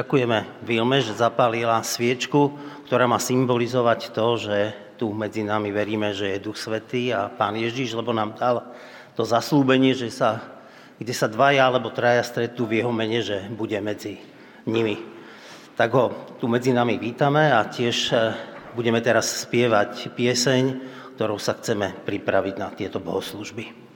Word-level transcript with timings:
Ďakujeme 0.00 0.64
Vilme, 0.64 1.04
že 1.04 1.12
zapálila 1.12 1.84
sviečku, 1.84 2.56
ktorá 2.88 3.04
má 3.04 3.20
symbolizovať 3.20 4.16
to, 4.16 4.40
že 4.40 4.56
tu 4.96 5.12
medzi 5.12 5.44
nami 5.44 5.68
veríme, 5.68 6.16
že 6.16 6.32
je 6.32 6.40
Duch 6.40 6.56
Svetý 6.56 7.12
a 7.12 7.28
Pán 7.28 7.52
Ježiš, 7.52 7.92
lebo 7.92 8.08
nám 8.16 8.32
dal 8.32 8.64
to 9.12 9.28
zaslúbenie, 9.28 9.92
že 9.92 10.08
sa, 10.08 10.40
kde 10.96 11.12
sa 11.12 11.28
dvaja 11.28 11.68
alebo 11.68 11.92
traja 11.92 12.24
stretnú 12.24 12.64
v 12.64 12.80
jeho 12.80 12.88
mene, 12.88 13.20
že 13.20 13.44
bude 13.52 13.76
medzi 13.84 14.16
nimi. 14.64 14.96
Tak 15.76 15.92
ho 15.92 16.32
tu 16.40 16.48
medzi 16.48 16.72
nami 16.72 16.96
vítame 16.96 17.52
a 17.52 17.60
tiež 17.68 17.96
eh, 18.16 18.32
budeme 18.72 19.04
teraz 19.04 19.44
spievať 19.44 20.16
pieseň, 20.16 20.62
ktorou 21.20 21.36
sa 21.36 21.60
chceme 21.60 22.08
pripraviť 22.08 22.54
na 22.56 22.72
tieto 22.72 23.04
bohoslužby. 23.04 23.89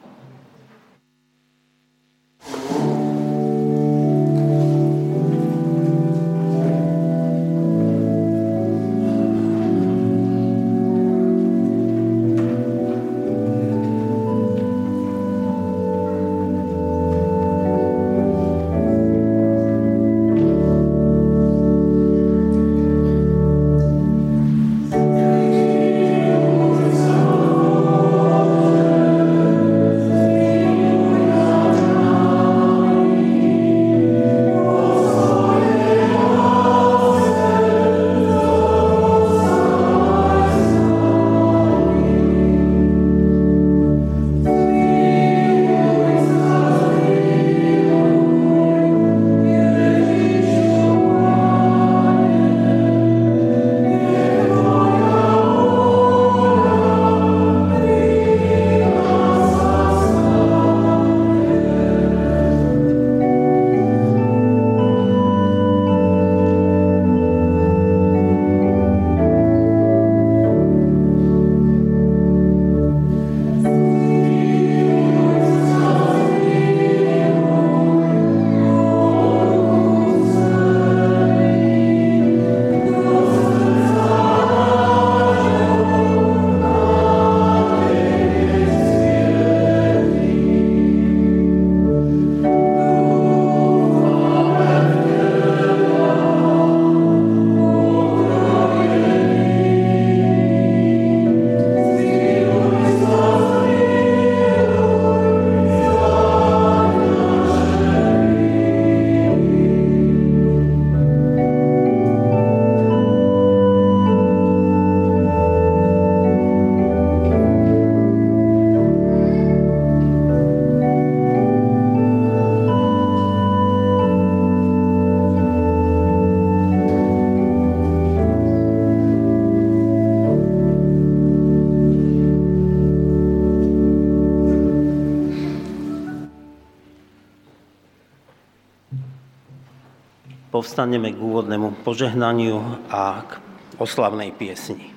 Povstaneme 140.64 141.12
k 141.12 141.20
úvodnému 141.20 141.84
požehnaniu 141.84 142.56
a 142.88 143.20
k 143.20 143.36
oslavnej 143.76 144.32
piesni. 144.32 144.96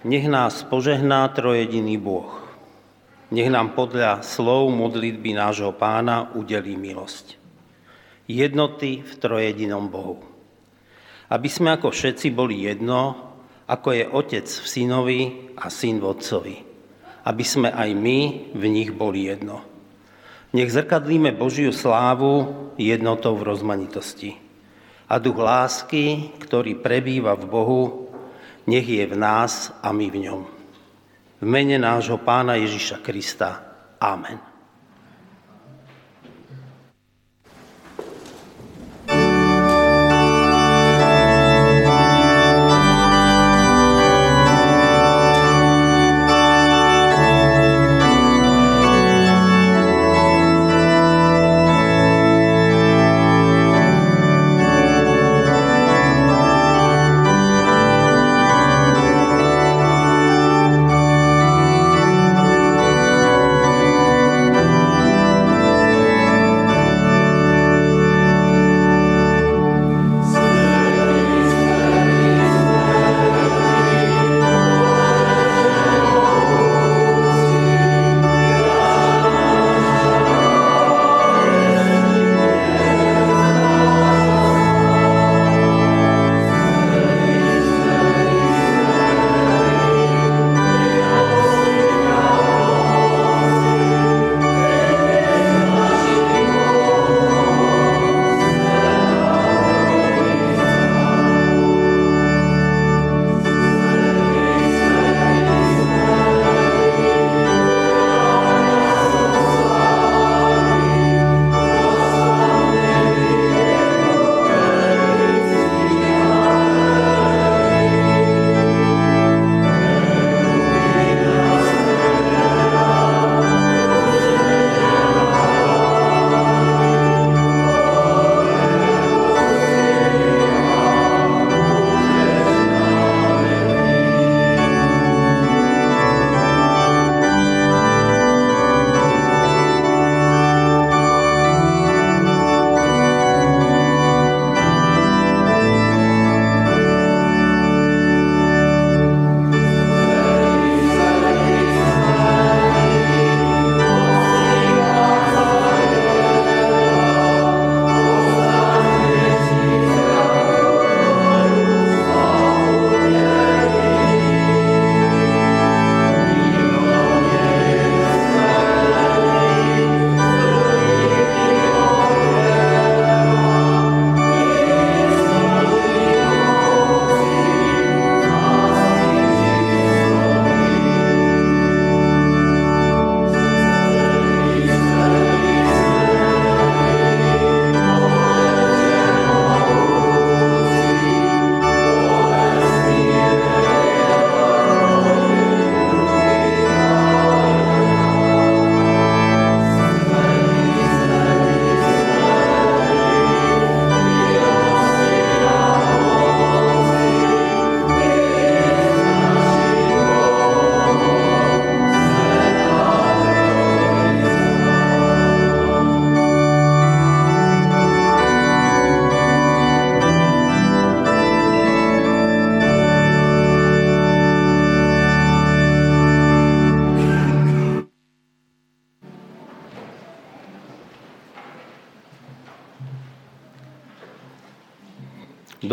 Nech 0.00 0.24
nás 0.32 0.64
požehná 0.64 1.28
trojediný 1.36 2.00
Boh. 2.00 2.40
Nech 3.28 3.52
nám 3.52 3.76
podľa 3.76 4.24
slov 4.24 4.72
modlitby 4.72 5.36
nášho 5.36 5.76
pána 5.76 6.32
udelí 6.40 6.80
milosť. 6.80 7.36
Jednoty 8.32 9.04
v 9.04 9.12
trojedinom 9.20 9.92
Bohu. 9.92 10.24
Aby 11.28 11.52
sme 11.52 11.76
ako 11.76 11.92
všetci 11.92 12.32
boli 12.32 12.64
jedno, 12.64 13.28
ako 13.68 13.92
je 13.92 14.08
Otec 14.08 14.48
v 14.48 14.64
synovi 14.64 15.20
a 15.60 15.68
syn 15.68 16.00
v 16.00 16.16
Otcovi. 16.16 16.56
Aby 17.28 17.44
sme 17.44 17.68
aj 17.76 17.92
my 17.92 18.18
v 18.56 18.64
nich 18.72 18.88
boli 18.88 19.28
jedno. 19.28 19.67
Nech 20.48 20.72
zrkadlíme 20.72 21.36
Božiu 21.36 21.76
slávu 21.76 22.72
jednotou 22.80 23.36
v 23.36 23.52
rozmanitosti. 23.52 24.32
A 25.08 25.20
duch 25.20 25.36
lásky, 25.36 26.32
ktorý 26.40 26.80
prebýva 26.80 27.36
v 27.36 27.44
Bohu, 27.48 27.82
nech 28.64 28.88
je 28.88 29.04
v 29.04 29.16
nás 29.16 29.72
a 29.84 29.92
my 29.92 30.08
v 30.08 30.16
ňom. 30.28 30.42
V 31.38 31.44
mene 31.44 31.76
nášho 31.76 32.16
Pána 32.20 32.56
Ježíša 32.56 33.00
Krista. 33.04 33.60
Amen. 34.00 34.47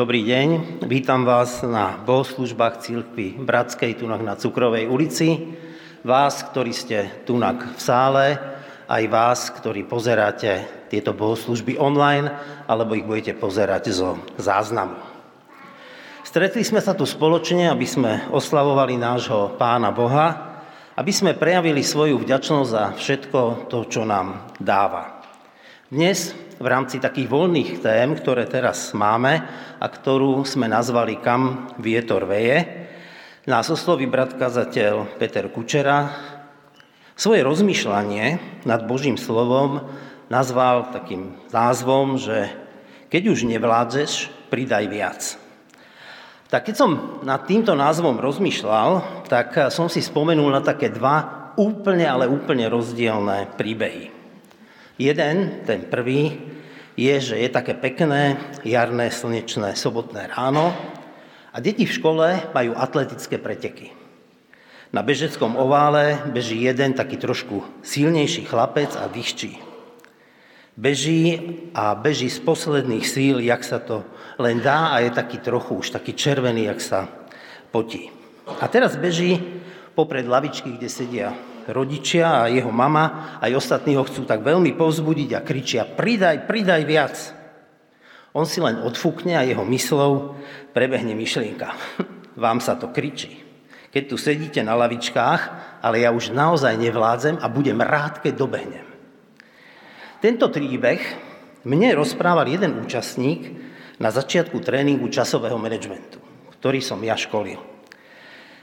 Dobrý 0.05 0.21
deň, 0.21 0.85
vítam 0.85 1.25
vás 1.25 1.65
na 1.65 1.97
bohoslužbách 1.97 2.77
Církvy 2.77 3.41
Bratskej 3.41 3.97
tunak 3.97 4.21
na 4.21 4.37
Cukrovej 4.37 4.85
ulici. 4.85 5.57
Vás, 6.05 6.45
ktorí 6.45 6.77
ste 6.77 7.25
tunak 7.25 7.73
v 7.73 7.81
sále, 7.81 8.37
aj 8.85 9.03
vás, 9.09 9.49
ktorí 9.49 9.81
pozeráte 9.89 10.61
tieto 10.93 11.09
bohoslužby 11.17 11.81
online, 11.81 12.29
alebo 12.69 12.93
ich 12.93 13.01
budete 13.01 13.33
pozerať 13.33 13.89
zo 13.97 14.21
záznamu. 14.37 14.93
Stretli 16.21 16.61
sme 16.61 16.85
sa 16.85 16.93
tu 16.93 17.09
spoločne, 17.09 17.73
aby 17.73 17.89
sme 17.89 18.29
oslavovali 18.29 19.01
nášho 19.01 19.57
Pána 19.57 19.89
Boha, 19.89 20.61
aby 21.01 21.09
sme 21.09 21.33
prejavili 21.33 21.81
svoju 21.81 22.21
vďačnosť 22.21 22.69
za 22.69 22.93
všetko 22.93 23.73
to, 23.73 23.89
čo 23.89 24.05
nám 24.05 24.53
dáva. 24.61 25.25
Dnes 25.89 26.44
v 26.55 26.67
rámci 26.67 27.03
takých 27.03 27.27
voľných 27.27 27.83
tém, 27.83 28.15
ktoré 28.15 28.47
teraz 28.47 28.95
máme 28.95 29.43
a 29.79 29.85
ktorú 29.85 30.47
sme 30.47 30.71
nazvali 30.71 31.19
Kam 31.19 31.75
vietor 31.79 32.23
veje, 32.23 32.87
nás 33.45 33.69
osloví 33.69 34.09
brat 34.09 34.33
kazateľ 34.41 35.21
Peter 35.21 35.45
Kučera. 35.53 36.09
Svoje 37.13 37.45
rozmýšľanie 37.45 38.25
nad 38.65 38.81
Božím 38.89 39.21
slovom 39.21 39.85
nazval 40.33 40.89
takým 40.89 41.37
názvom, 41.53 42.17
že 42.17 42.49
keď 43.13 43.23
už 43.29 43.45
nevládzeš, 43.45 44.11
pridaj 44.49 44.85
viac. 44.89 45.21
Tak 46.49 46.71
keď 46.71 46.75
som 46.75 47.21
nad 47.21 47.45
týmto 47.45 47.77
názvom 47.77 48.17
rozmýšľal, 48.17 49.23
tak 49.29 49.69
som 49.69 49.91
si 49.93 50.01
spomenul 50.01 50.49
na 50.49 50.65
také 50.65 50.89
dva 50.89 51.51
úplne, 51.59 52.09
ale 52.09 52.25
úplne 52.25 52.65
rozdielne 52.65 53.53
príbehy. 53.53 54.24
Jeden, 54.95 55.67
ten 55.67 55.83
prvý, 55.91 56.39
je, 56.95 57.15
že 57.19 57.35
je 57.35 57.49
také 57.51 57.75
pekné, 57.75 58.39
jarné, 58.63 59.11
slnečné, 59.11 59.75
sobotné 59.75 60.31
ráno 60.31 60.71
a 61.51 61.59
deti 61.59 61.83
v 61.83 61.95
škole 61.99 62.27
majú 62.55 62.71
atletické 62.79 63.35
preteky. 63.35 63.91
Na 64.95 65.03
bežeckom 65.03 65.59
ovále 65.59 66.23
beží 66.31 66.63
jeden 66.63 66.95
taký 66.95 67.19
trošku 67.19 67.67
silnejší 67.83 68.47
chlapec 68.47 68.95
a 68.95 69.11
vyščí. 69.11 69.59
Beží 70.79 71.39
a 71.75 71.95
beží 71.95 72.31
z 72.31 72.39
posledných 72.39 73.03
síl, 73.03 73.43
jak 73.43 73.63
sa 73.67 73.83
to 73.83 74.07
len 74.39 74.63
dá 74.63 74.95
a 74.95 75.03
je 75.03 75.11
taký 75.11 75.43
trochu 75.43 75.83
už 75.83 75.91
taký 75.91 76.15
červený, 76.15 76.71
jak 76.71 76.79
sa 76.79 77.11
potí. 77.71 78.07
A 78.63 78.71
teraz 78.71 78.95
beží 78.95 79.43
popred 79.95 80.27
lavičky, 80.27 80.79
kde 80.79 80.87
sedia 80.87 81.35
rodičia 81.69 82.45
a 82.45 82.51
jeho 82.51 82.69
mama, 82.69 83.37
aj 83.41 83.51
ostatní 83.57 83.97
ho 83.97 84.05
chcú 84.05 84.25
tak 84.25 84.45
veľmi 84.45 84.73
povzbudiť 84.77 85.29
a 85.37 85.45
kričia 85.45 85.83
pridaj, 85.85 86.45
pridaj 86.45 86.81
viac. 86.85 87.15
On 88.35 88.43
si 88.43 88.59
len 88.59 88.83
odfúkne 88.83 89.39
a 89.39 89.47
jeho 89.47 89.63
myslou 89.63 90.35
prebehne 90.75 91.15
myšlienka. 91.15 91.71
Vám 92.43 92.59
sa 92.59 92.75
to 92.75 92.91
kričí. 92.91 93.41
Keď 93.95 94.03
tu 94.11 94.19
sedíte 94.19 94.59
na 94.59 94.75
lavičkách, 94.75 95.41
ale 95.79 96.03
ja 96.03 96.11
už 96.11 96.35
naozaj 96.35 96.75
nevládzem 96.75 97.39
a 97.39 97.47
budem 97.47 97.79
rád, 97.79 98.19
keď 98.19 98.33
dobehnem. 98.35 98.83
Tento 100.19 100.51
príbeh 100.51 100.99
mne 101.63 101.95
rozprával 101.95 102.51
jeden 102.51 102.75
účastník 102.83 103.55
na 103.97 104.11
začiatku 104.11 104.59
tréningu 104.59 105.07
časového 105.07 105.55
managementu, 105.55 106.19
ktorý 106.59 106.83
som 106.83 106.99
ja 106.99 107.15
školil. 107.15 107.57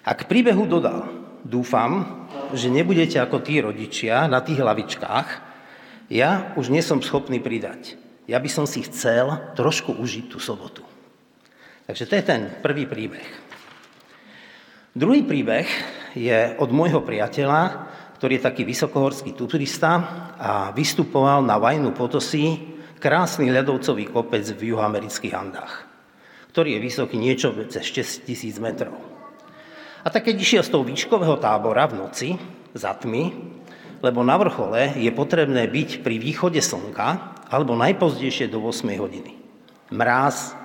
A 0.04 0.12
k 0.12 0.26
príbehu 0.28 0.68
dodal, 0.68 1.08
dúfam, 1.46 2.21
že 2.52 2.72
nebudete 2.72 3.18
ako 3.18 3.42
tí 3.42 3.60
rodičia 3.60 4.28
na 4.28 4.40
tých 4.44 4.60
hlavičkách, 4.60 5.28
ja 6.12 6.52
už 6.60 6.68
nie 6.68 6.84
som 6.84 7.00
schopný 7.00 7.40
pridať. 7.40 7.96
Ja 8.28 8.38
by 8.38 8.48
som 8.48 8.64
si 8.68 8.84
chcel 8.84 9.52
trošku 9.58 9.96
užiť 9.96 10.24
tú 10.30 10.38
sobotu. 10.38 10.84
Takže 11.88 12.04
to 12.06 12.14
je 12.14 12.24
ten 12.24 12.40
prvý 12.62 12.86
príbeh. 12.86 13.28
Druhý 14.92 15.24
príbeh 15.24 15.66
je 16.12 16.54
od 16.60 16.68
môjho 16.68 17.00
priateľa, 17.00 17.88
ktorý 18.20 18.38
je 18.38 18.46
taký 18.46 18.62
vysokohorský 18.62 19.34
turista 19.34 19.92
a 20.38 20.70
vystupoval 20.70 21.42
na 21.42 21.58
Vajnu 21.58 21.90
Potosí, 21.90 22.72
krásny 23.02 23.50
ľadovcový 23.50 24.06
kopec 24.14 24.46
v 24.54 24.70
juhoamerických 24.70 25.34
Andách, 25.34 25.90
ktorý 26.54 26.78
je 26.78 26.84
vysoký 26.86 27.16
niečo 27.18 27.50
cez 27.66 27.82
6 27.82 28.30
tisíc 28.30 28.62
metrov. 28.62 29.11
A 30.02 30.10
tak 30.10 30.26
keď 30.26 30.36
išiel 30.42 30.62
z 30.66 30.72
toho 30.74 30.82
výškového 30.82 31.38
tábora 31.38 31.86
v 31.86 32.02
noci, 32.02 32.28
za 32.74 32.96
tmy, 32.96 33.30
lebo 34.02 34.26
na 34.26 34.34
vrchole 34.34 34.98
je 34.98 35.10
potrebné 35.14 35.70
byť 35.70 36.02
pri 36.02 36.18
východe 36.18 36.58
slnka 36.58 37.38
alebo 37.46 37.78
najpozdejšie 37.78 38.50
do 38.50 38.58
8 38.66 38.98
hodiny. 38.98 39.38
Mráz, 39.94 40.58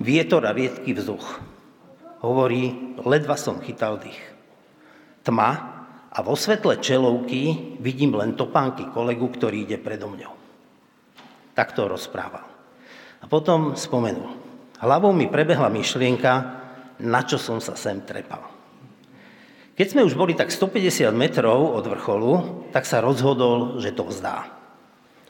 vietor 0.00 0.48
a 0.48 0.56
riedký 0.56 0.96
vzduch. 0.96 1.42
Hovorí, 2.24 2.96
ledva 3.04 3.36
som 3.36 3.60
chytal 3.60 4.00
dých. 4.00 4.16
Tma 5.26 5.50
a 6.08 6.18
vo 6.24 6.38
svetle 6.38 6.80
čelovky 6.80 7.76
vidím 7.82 8.16
len 8.16 8.32
topánky 8.32 8.88
kolegu, 8.94 9.28
ktorý 9.28 9.68
ide 9.68 9.76
predo 9.76 10.08
mňou. 10.08 10.32
Tak 11.52 11.76
to 11.76 11.84
rozprával. 11.90 12.46
A 13.20 13.24
potom 13.28 13.76
spomenul. 13.76 14.40
Hlavou 14.80 15.12
mi 15.12 15.28
prebehla 15.28 15.68
myšlienka, 15.68 16.32
na 17.02 17.20
čo 17.26 17.36
som 17.36 17.58
sa 17.58 17.74
sem 17.74 18.00
trepal. 18.06 18.53
Keď 19.74 19.86
sme 19.90 20.06
už 20.06 20.14
boli 20.14 20.38
tak 20.38 20.54
150 20.54 21.10
metrov 21.10 21.74
od 21.74 21.82
vrcholu, 21.90 22.32
tak 22.70 22.86
sa 22.86 23.02
rozhodol, 23.02 23.82
že 23.82 23.90
to 23.90 24.06
vzdá. 24.06 24.46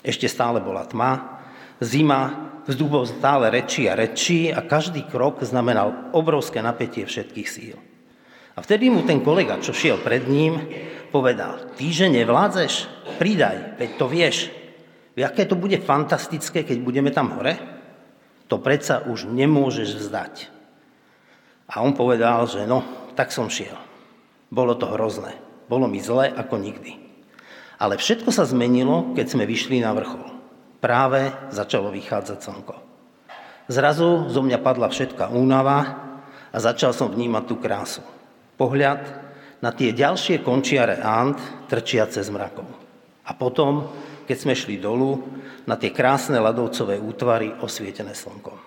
Ešte 0.04 0.28
stále 0.28 0.60
bola 0.60 0.84
tma, 0.84 1.40
zima, 1.80 2.52
vzduch 2.68 2.90
bol 2.92 3.04
stále 3.08 3.48
rečí 3.48 3.88
a 3.88 3.96
rečí 3.96 4.52
a 4.52 4.60
každý 4.60 5.08
krok 5.08 5.40
znamenal 5.40 6.12
obrovské 6.12 6.60
napätie 6.60 7.08
všetkých 7.08 7.48
síl. 7.48 7.80
A 8.54 8.60
vtedy 8.60 8.92
mu 8.92 9.00
ten 9.02 9.24
kolega, 9.24 9.58
čo 9.64 9.72
šiel 9.72 9.98
pred 10.04 10.28
ním, 10.28 10.60
povedal, 11.08 11.72
ty, 11.74 11.88
že 11.88 12.12
nevládzeš, 12.12 12.72
pridaj, 13.16 13.80
veď 13.80 13.90
to 13.96 14.06
vieš. 14.06 14.36
Aké 15.16 15.48
to 15.48 15.56
bude 15.56 15.80
fantastické, 15.80 16.68
keď 16.68 16.78
budeme 16.84 17.10
tam 17.10 17.32
hore? 17.32 17.56
To 18.52 18.60
predsa 18.60 19.08
už 19.08 19.24
nemôžeš 19.24 20.04
vzdať. 20.04 20.34
A 21.72 21.80
on 21.80 21.96
povedal, 21.96 22.44
že 22.44 22.68
no, 22.68 22.84
tak 23.16 23.32
som 23.32 23.48
šiel. 23.48 23.83
Bolo 24.54 24.78
to 24.78 24.86
hrozné. 24.86 25.34
Bolo 25.66 25.90
mi 25.90 25.98
zle 25.98 26.30
ako 26.30 26.62
nikdy. 26.62 27.02
Ale 27.82 27.98
všetko 27.98 28.30
sa 28.30 28.46
zmenilo, 28.46 29.10
keď 29.18 29.34
sme 29.34 29.50
vyšli 29.50 29.82
na 29.82 29.90
vrchol. 29.90 30.30
Práve 30.78 31.34
začalo 31.50 31.90
vychádzať 31.90 32.38
slnko. 32.38 32.76
Zrazu 33.66 34.30
zo 34.30 34.40
mňa 34.46 34.62
padla 34.62 34.86
všetká 34.86 35.34
únava 35.34 35.78
a 36.54 36.56
začal 36.62 36.94
som 36.94 37.10
vnímať 37.10 37.44
tú 37.50 37.58
krásu. 37.58 38.06
Pohľad 38.54 39.02
na 39.58 39.74
tie 39.74 39.90
ďalšie 39.90 40.46
končiare 40.46 41.02
Ant 41.02 41.66
trčiace 41.66 42.22
z 42.22 42.30
mrakov. 42.30 42.68
A 43.26 43.34
potom, 43.34 43.90
keď 44.28 44.36
sme 44.38 44.54
šli 44.54 44.78
dolu, 44.78 45.18
na 45.66 45.74
tie 45.74 45.90
krásne 45.90 46.38
ľadovcové 46.38 47.00
útvary 47.00 47.50
osvietené 47.58 48.14
slnkom. 48.14 48.60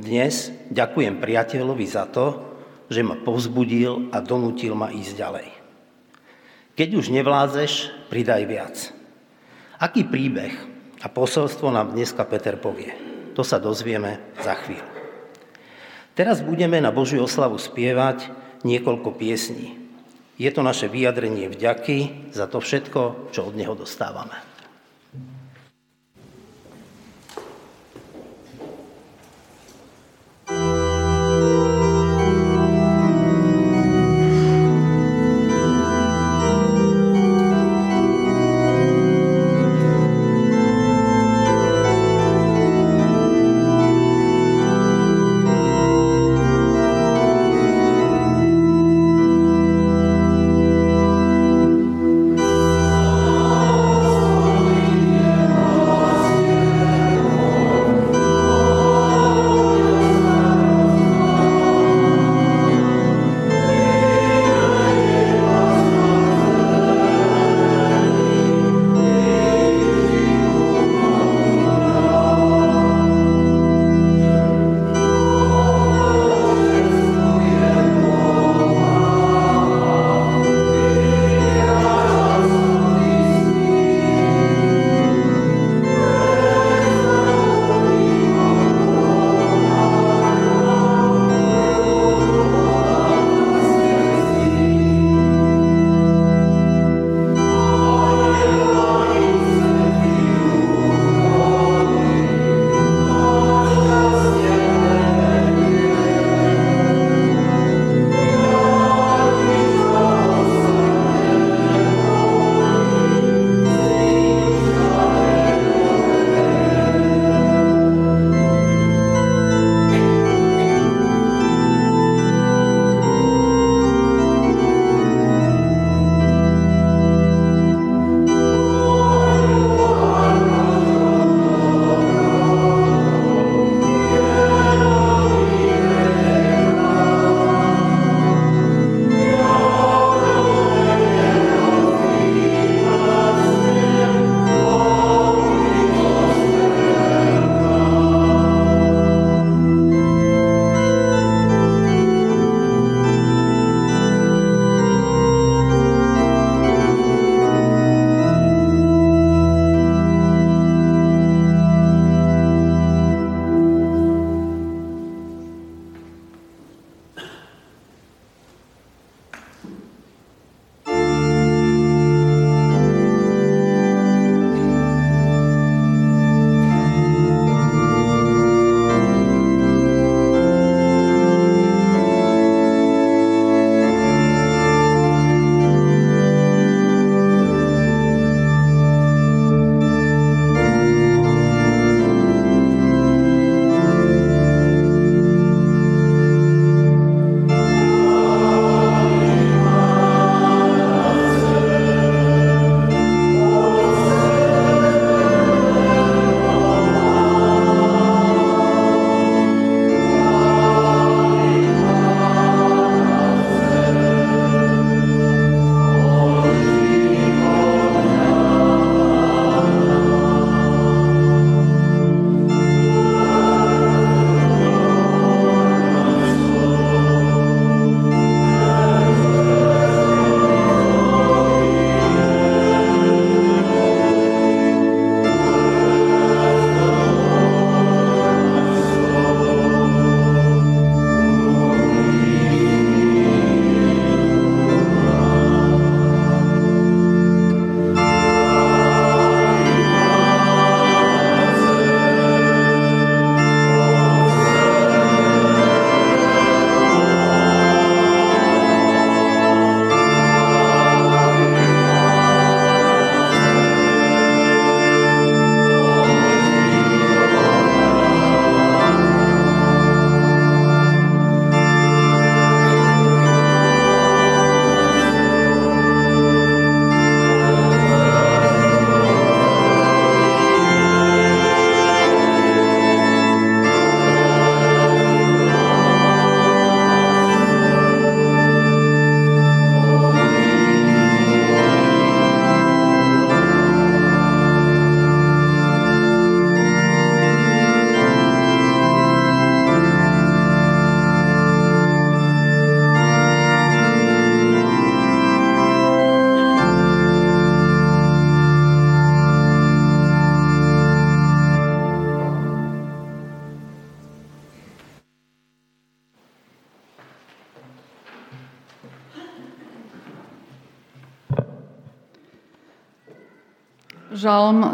Dnes 0.00 0.48
ďakujem 0.70 1.18
priateľovi 1.20 1.84
za 1.84 2.06
to, 2.08 2.49
že 2.90 3.06
ma 3.06 3.14
povzbudil 3.14 4.10
a 4.10 4.18
donútil 4.18 4.74
ma 4.74 4.90
ísť 4.90 5.14
ďalej. 5.14 5.48
Keď 6.74 6.88
už 6.98 7.14
nevládzeš, 7.14 7.72
pridaj 8.10 8.42
viac. 8.50 8.76
Aký 9.78 10.02
príbeh 10.04 10.52
a 11.00 11.06
posolstvo 11.08 11.70
nám 11.70 11.94
dneska 11.94 12.26
Peter 12.26 12.58
povie? 12.58 12.92
To 13.38 13.46
sa 13.46 13.62
dozvieme 13.62 14.34
za 14.42 14.58
chvíľu. 14.58 14.90
Teraz 16.18 16.42
budeme 16.42 16.82
na 16.82 16.90
Božiu 16.90 17.24
oslavu 17.24 17.56
spievať 17.56 18.28
niekoľko 18.66 19.16
piesní. 19.16 19.78
Je 20.36 20.50
to 20.50 20.66
naše 20.66 20.90
vyjadrenie 20.90 21.48
vďaky 21.48 22.28
za 22.34 22.50
to 22.50 22.58
všetko, 22.58 23.32
čo 23.32 23.46
od 23.46 23.54
Neho 23.54 23.72
dostávame. 23.78 24.49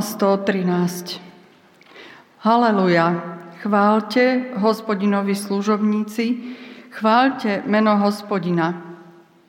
113 0.06 1.18
Haleluja, 2.46 3.10
chválte 3.58 4.54
hospodinovi 4.54 5.34
služobníci, 5.34 6.54
chválte 6.94 7.66
meno 7.66 7.98
hospodina. 7.98 8.70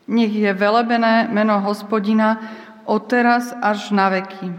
Nech 0.09 0.33
je 0.33 0.49
velebené 0.49 1.29
meno 1.29 1.61
hospodina 1.61 2.41
od 2.89 3.05
teraz 3.05 3.53
až 3.53 3.93
na 3.93 4.09
veky. 4.09 4.49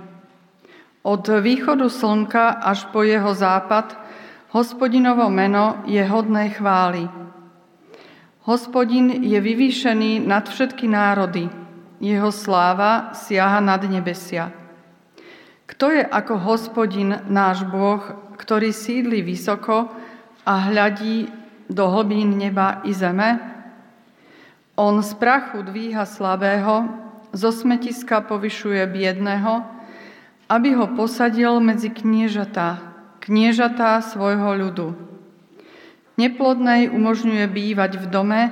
Od 1.03 1.25
východu 1.27 1.91
slnka 1.91 2.63
až 2.63 2.87
po 2.95 3.03
jeho 3.03 3.35
západ 3.35 3.99
hospodinovo 4.55 5.27
meno 5.27 5.83
je 5.83 6.05
hodné 6.07 6.55
chvály. 6.55 7.11
Hospodin 8.47 9.19
je 9.19 9.41
vyvýšený 9.41 10.23
nad 10.23 10.47
všetky 10.47 10.87
národy. 10.87 11.51
Jeho 11.99 12.31
sláva 12.31 13.11
siaha 13.19 13.59
nad 13.59 13.83
nebesia. 13.83 14.68
Kto 15.79 15.95
je 15.95 16.03
ako 16.03 16.43
hospodin 16.43 17.23
náš 17.31 17.63
Boh, 17.63 18.03
ktorý 18.35 18.75
sídli 18.75 19.23
vysoko 19.23 19.87
a 20.43 20.67
hľadí 20.67 21.31
do 21.71 21.87
hlbín 21.87 22.35
neba 22.35 22.83
i 22.83 22.91
zeme? 22.91 23.39
On 24.75 24.99
z 24.99 25.15
prachu 25.15 25.63
dvíha 25.63 26.03
slabého, 26.03 26.83
zo 27.31 27.55
smetiska 27.55 28.27
povyšuje 28.27 28.91
biedného, 28.91 29.63
aby 30.51 30.75
ho 30.75 30.99
posadil 30.99 31.63
medzi 31.63 31.95
kniežatá, 31.95 32.83
kniežatá 33.23 34.03
svojho 34.03 34.59
ľudu. 34.59 34.99
Neplodnej 36.19 36.91
umožňuje 36.91 37.47
bývať 37.55 38.03
v 38.03 38.07
dome 38.11 38.43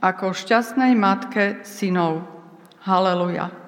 ako 0.00 0.32
šťastnej 0.32 0.96
matke 0.96 1.60
synov. 1.68 2.24
Haleluja. 2.80 3.61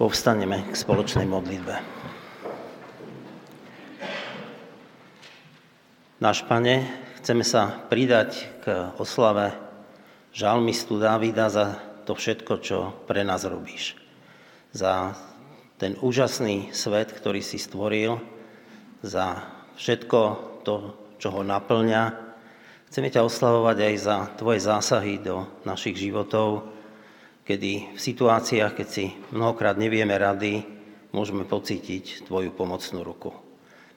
Povstaneme 0.00 0.64
k 0.64 0.72
spoločnej 0.72 1.28
modlitbe. 1.28 1.76
Náš 6.24 6.40
Pane, 6.48 6.88
chceme 7.20 7.44
sa 7.44 7.84
pridať 7.92 8.48
k 8.64 8.96
oslave 8.96 9.52
žalmistu 10.32 10.96
Dávida 10.96 11.52
za 11.52 11.76
to 12.08 12.16
všetko, 12.16 12.52
čo 12.64 12.96
pre 13.04 13.28
nás 13.28 13.44
robíš. 13.44 14.00
Za 14.72 15.20
ten 15.76 16.00
úžasný 16.00 16.72
svet, 16.72 17.12
ktorý 17.12 17.44
si 17.44 17.60
stvoril, 17.60 18.24
za 19.04 19.52
všetko 19.76 20.20
to, 20.64 20.96
čo 21.20 21.28
ho 21.28 21.44
naplňa. 21.44 22.16
Chceme 22.88 23.12
ťa 23.12 23.20
oslavovať 23.20 23.76
aj 23.84 23.94
za 24.00 24.16
tvoje 24.40 24.64
zásahy 24.64 25.20
do 25.20 25.44
našich 25.68 26.00
životov, 26.00 26.79
kedy 27.50 27.98
v 27.98 27.98
situáciách, 27.98 28.78
keď 28.78 28.86
si 28.86 29.10
mnohokrát 29.34 29.74
nevieme 29.74 30.14
rady, 30.14 30.62
môžeme 31.10 31.42
pocítiť 31.42 32.30
Tvoju 32.30 32.54
pomocnú 32.54 33.02
ruku. 33.02 33.34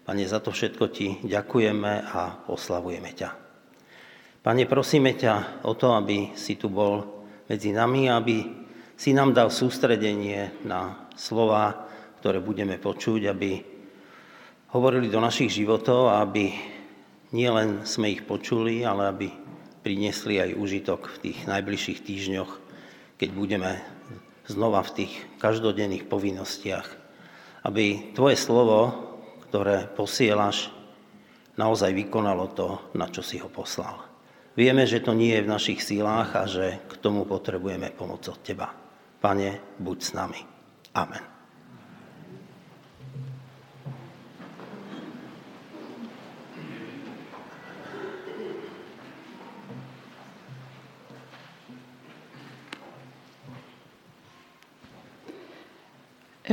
Pane, 0.02 0.26
za 0.26 0.42
to 0.42 0.50
všetko 0.50 0.90
Ti 0.90 1.22
ďakujeme 1.22 2.02
a 2.02 2.50
oslavujeme 2.50 3.14
ťa. 3.14 3.30
Pane, 4.42 4.66
prosíme 4.66 5.14
ťa 5.14 5.62
o 5.70 5.78
to, 5.78 5.94
aby 5.94 6.34
si 6.34 6.58
tu 6.58 6.74
bol 6.74 7.22
medzi 7.46 7.70
nami, 7.70 8.10
aby 8.10 8.66
si 8.98 9.14
nám 9.14 9.38
dal 9.38 9.54
sústredenie 9.54 10.66
na 10.66 11.06
slova, 11.14 11.86
ktoré 12.26 12.42
budeme 12.42 12.82
počuť, 12.82 13.22
aby 13.30 13.62
hovorili 14.74 15.14
do 15.14 15.22
našich 15.22 15.54
životov 15.54 16.10
a 16.10 16.26
aby 16.26 16.58
nielen 17.38 17.86
sme 17.86 18.18
ich 18.18 18.26
počuli, 18.26 18.82
ale 18.82 19.14
aby 19.14 19.28
priniesli 19.86 20.42
aj 20.42 20.58
užitok 20.58 21.06
v 21.06 21.22
tých 21.30 21.38
najbližších 21.46 22.02
týždňoch 22.02 22.63
keď 23.18 23.30
budeme 23.32 23.72
znova 24.48 24.84
v 24.84 25.04
tých 25.04 25.14
každodenných 25.40 26.08
povinnostiach. 26.08 26.88
Aby 27.64 28.12
Tvoje 28.12 28.36
slovo, 28.36 28.92
ktoré 29.48 29.88
posielaš, 29.88 30.70
naozaj 31.56 31.94
vykonalo 31.96 32.52
to, 32.52 32.92
na 32.98 33.08
čo 33.08 33.24
si 33.24 33.40
ho 33.40 33.48
poslal. 33.48 34.04
Vieme, 34.54 34.86
že 34.86 35.02
to 35.02 35.18
nie 35.18 35.34
je 35.34 35.46
v 35.46 35.52
našich 35.54 35.80
sílách 35.82 36.30
a 36.38 36.44
že 36.46 36.86
k 36.86 36.94
tomu 37.02 37.26
potrebujeme 37.26 37.90
pomoc 37.90 38.22
od 38.30 38.38
Teba. 38.46 38.70
Pane, 39.18 39.80
buď 39.82 39.98
s 39.98 40.12
nami. 40.14 40.42
Amen. 40.94 41.33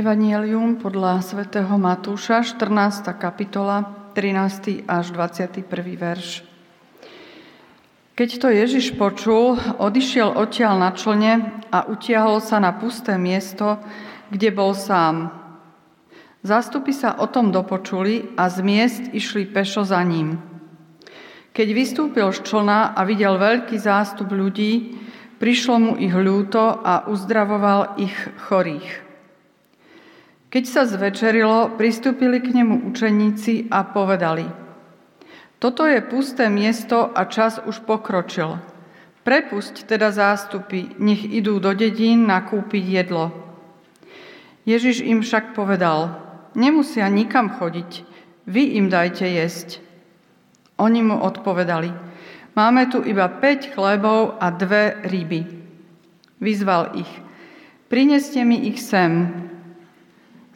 Evangelium 0.01 0.81
podľa 0.81 1.21
svätého 1.21 1.77
Matúša, 1.77 2.41
14. 2.41 3.05
kapitola, 3.21 4.09
13. 4.17 4.81
až 4.89 5.13
21. 5.13 5.61
verš. 5.93 6.41
Keď 8.17 8.29
to 8.41 8.49
Ježiš 8.49 8.97
počul, 8.97 9.61
odišiel 9.61 10.33
odtiaľ 10.33 10.81
na 10.81 10.89
člne 10.97 11.53
a 11.69 11.85
utiahol 11.85 12.41
sa 12.41 12.57
na 12.57 12.73
pusté 12.73 13.13
miesto, 13.21 13.77
kde 14.33 14.49
bol 14.49 14.73
sám. 14.73 15.29
Zástupy 16.41 16.97
sa 16.97 17.21
o 17.21 17.29
tom 17.29 17.53
dopočuli 17.53 18.33
a 18.33 18.49
z 18.49 18.57
miest 18.65 19.03
išli 19.13 19.45
pešo 19.45 19.85
za 19.85 20.01
ním. 20.01 20.41
Keď 21.53 21.67
vystúpil 21.77 22.25
z 22.33 22.41
člna 22.41 22.97
a 22.97 23.05
videl 23.05 23.37
veľký 23.37 23.77
zástup 23.77 24.33
ľudí, 24.33 24.97
prišlo 25.37 25.75
mu 25.77 25.93
ich 26.01 26.17
ľúto 26.17 26.81
a 26.81 27.05
uzdravoval 27.05 28.01
ich 28.01 28.17
chorých. 28.49 29.00
Keď 30.51 30.63
sa 30.67 30.83
zvečerilo, 30.83 31.79
pristúpili 31.79 32.43
k 32.43 32.51
nemu 32.51 32.83
učeníci 32.91 33.71
a 33.71 33.87
povedali, 33.87 34.43
toto 35.63 35.87
je 35.87 36.03
pusté 36.03 36.51
miesto 36.51 37.07
a 37.07 37.23
čas 37.23 37.63
už 37.63 37.87
pokročil. 37.87 38.59
Prepusť 39.23 39.87
teda 39.87 40.11
zástupy, 40.11 40.91
nech 40.99 41.23
idú 41.23 41.63
do 41.63 41.71
dedín 41.71 42.27
nakúpiť 42.27 42.83
jedlo. 42.83 43.31
Ježiš 44.67 45.07
im 45.07 45.23
však 45.23 45.55
povedal, 45.55 46.19
nemusia 46.51 47.07
nikam 47.07 47.47
chodiť, 47.47 48.03
vy 48.43 48.75
im 48.75 48.91
dajte 48.91 49.23
jesť. 49.23 49.79
Oni 50.75 50.99
mu 50.99 51.15
odpovedali, 51.15 51.95
máme 52.59 52.91
tu 52.91 52.99
iba 53.07 53.31
5 53.31 53.71
chlebov 53.71 54.35
a 54.35 54.51
dve 54.51 54.99
ryby. 55.05 55.47
Vyzval 56.43 56.97
ich, 56.99 57.11
prineste 57.87 58.43
mi 58.43 58.67
ich 58.67 58.83
sem, 58.83 59.29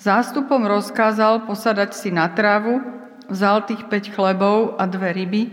Zástupom 0.05 0.61
rozkázal 0.69 1.49
posadať 1.49 1.97
si 1.97 2.13
na 2.13 2.29
trávu, 2.29 2.77
vzal 3.25 3.65
tých 3.65 3.89
5 3.89 4.13
chlebov 4.13 4.77
a 4.77 4.85
dve 4.85 5.09
ryby, 5.17 5.49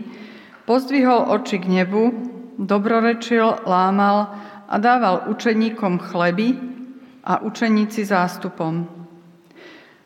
pozdvihol 0.69 1.25
oči 1.33 1.57
k 1.57 1.65
nebu, 1.81 2.13
dobrorečil, 2.61 3.65
lámal 3.65 4.29
a 4.69 4.75
dával 4.77 5.25
učeníkom 5.33 5.97
chleby 6.05 6.53
a 7.25 7.41
učeníci 7.41 8.05
zástupom. 8.05 8.85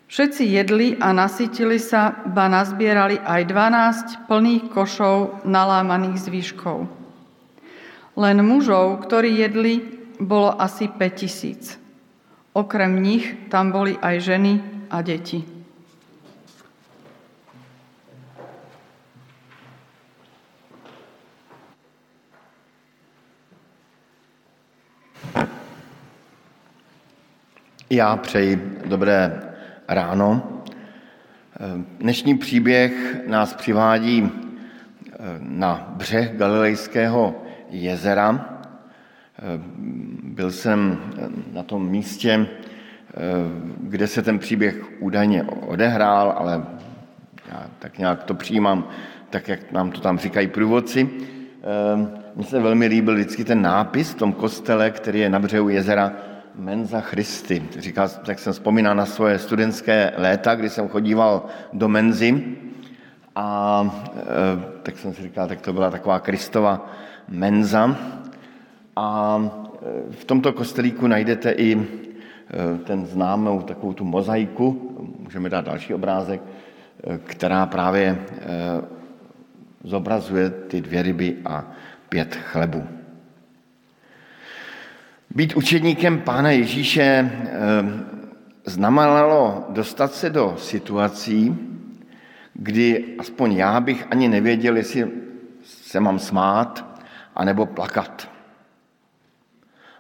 Všetci 0.07 0.43
jedli 0.47 0.95
a 0.95 1.12
nasytili 1.12 1.75
sa, 1.75 2.15
ba 2.31 2.47
nazbierali 2.47 3.19
aj 3.19 3.51
12 3.51 4.31
plných 4.31 4.71
košov 4.71 5.43
nalámaných 5.43 6.23
zvyškov. 6.23 6.88
Len 8.15 8.38
mužov, 8.47 9.03
ktorí 9.03 9.43
jedli, 9.43 9.83
bolo 10.23 10.55
asi 10.55 10.88
5000. 10.88 11.87
Okrem 12.58 12.98
nich 13.06 13.54
tam 13.54 13.70
boli 13.70 13.93
aj 14.02 14.34
ženy 14.34 14.54
a 14.89 15.06
deti. 15.06 15.46
Já 27.89 28.17
přeji 28.17 28.82
dobré 28.86 29.41
ráno. 29.88 30.62
Dnešní 32.02 32.38
příběh 32.38 33.22
nás 33.28 33.54
přivádí 33.54 34.32
na 35.39 35.93
břeh 35.93 36.34
Galilejského 36.34 37.46
jezera, 37.70 38.57
byl 40.23 40.52
jsem 40.52 40.97
na 41.54 41.63
tom 41.63 41.89
místě, 41.89 42.47
kde 43.78 44.08
se 44.08 44.21
ten 44.21 44.39
příběh 44.39 44.84
údajně 45.00 45.43
odehrál, 45.43 46.34
ale 46.38 46.65
já 47.52 47.67
tak 47.80 47.97
nějak 47.97 48.23
to 48.23 48.34
přijímám, 48.34 48.88
tak 49.30 49.47
jak 49.47 49.71
nám 49.71 49.91
to 49.91 50.02
tam 50.02 50.19
říkají 50.19 50.47
průvodci. 50.47 51.10
Mně 52.36 52.45
se 52.45 52.60
velmi 52.60 52.88
líbil 52.88 53.13
vždycky 53.13 53.43
ten 53.43 53.62
nápis 53.62 54.12
v 54.12 54.15
tom 54.15 54.34
kostele, 54.34 54.91
který 54.91 55.19
je 55.19 55.30
na 55.30 55.39
břehu 55.39 55.69
jezera 55.69 56.13
Menza 56.56 57.02
Christi. 57.02 57.63
Říkal, 57.78 58.10
tak 58.10 58.39
jsem 58.39 58.54
vzpomínal 58.54 58.95
na 58.95 59.06
svoje 59.06 59.39
studentské 59.39 60.13
léta, 60.17 60.56
kdy 60.56 60.69
jsem 60.69 60.88
chodíval 60.88 61.45
do 61.73 61.88
Menzy 61.88 62.43
a 63.36 63.89
tak 64.84 64.97
jsem 64.97 65.13
si 65.13 65.21
říkal, 65.21 65.47
tak 65.47 65.62
to 65.62 65.73
byla 65.73 65.91
taková 65.91 66.19
Kristova 66.19 66.91
menza 67.28 67.97
A 68.97 69.38
v 70.12 70.25
tomto 70.25 70.53
kostelíku 70.53 71.07
najdete 71.07 71.51
i 71.51 71.88
ten 72.83 73.05
známou 73.05 73.62
takovou 73.62 73.93
tu 73.93 74.05
mozaiku, 74.05 74.97
můžeme 75.19 75.49
dát 75.49 75.65
další 75.65 75.93
obrázek, 75.93 76.41
která 77.23 77.65
právě 77.65 78.17
zobrazuje 79.83 80.49
ty 80.49 80.81
dvě 80.81 81.01
ryby 81.01 81.38
a 81.45 81.65
pět 82.10 82.36
chlebů. 82.36 82.83
Být 85.36 85.55
učedníkem 85.55 86.21
Pána 86.21 86.51
Ježíše 86.51 87.31
znamenalo 88.65 89.65
dostat 89.69 90.13
se 90.13 90.29
do 90.29 90.55
situací, 90.57 91.57
kdy 92.53 93.15
aspoň 93.19 93.51
já 93.51 93.79
bych 93.79 94.07
ani 94.12 94.27
nevěděl, 94.27 94.77
jestli 94.77 95.07
se 95.63 95.99
mám 95.99 96.19
smát 96.19 97.01
anebo 97.36 97.65
plakat. 97.65 98.37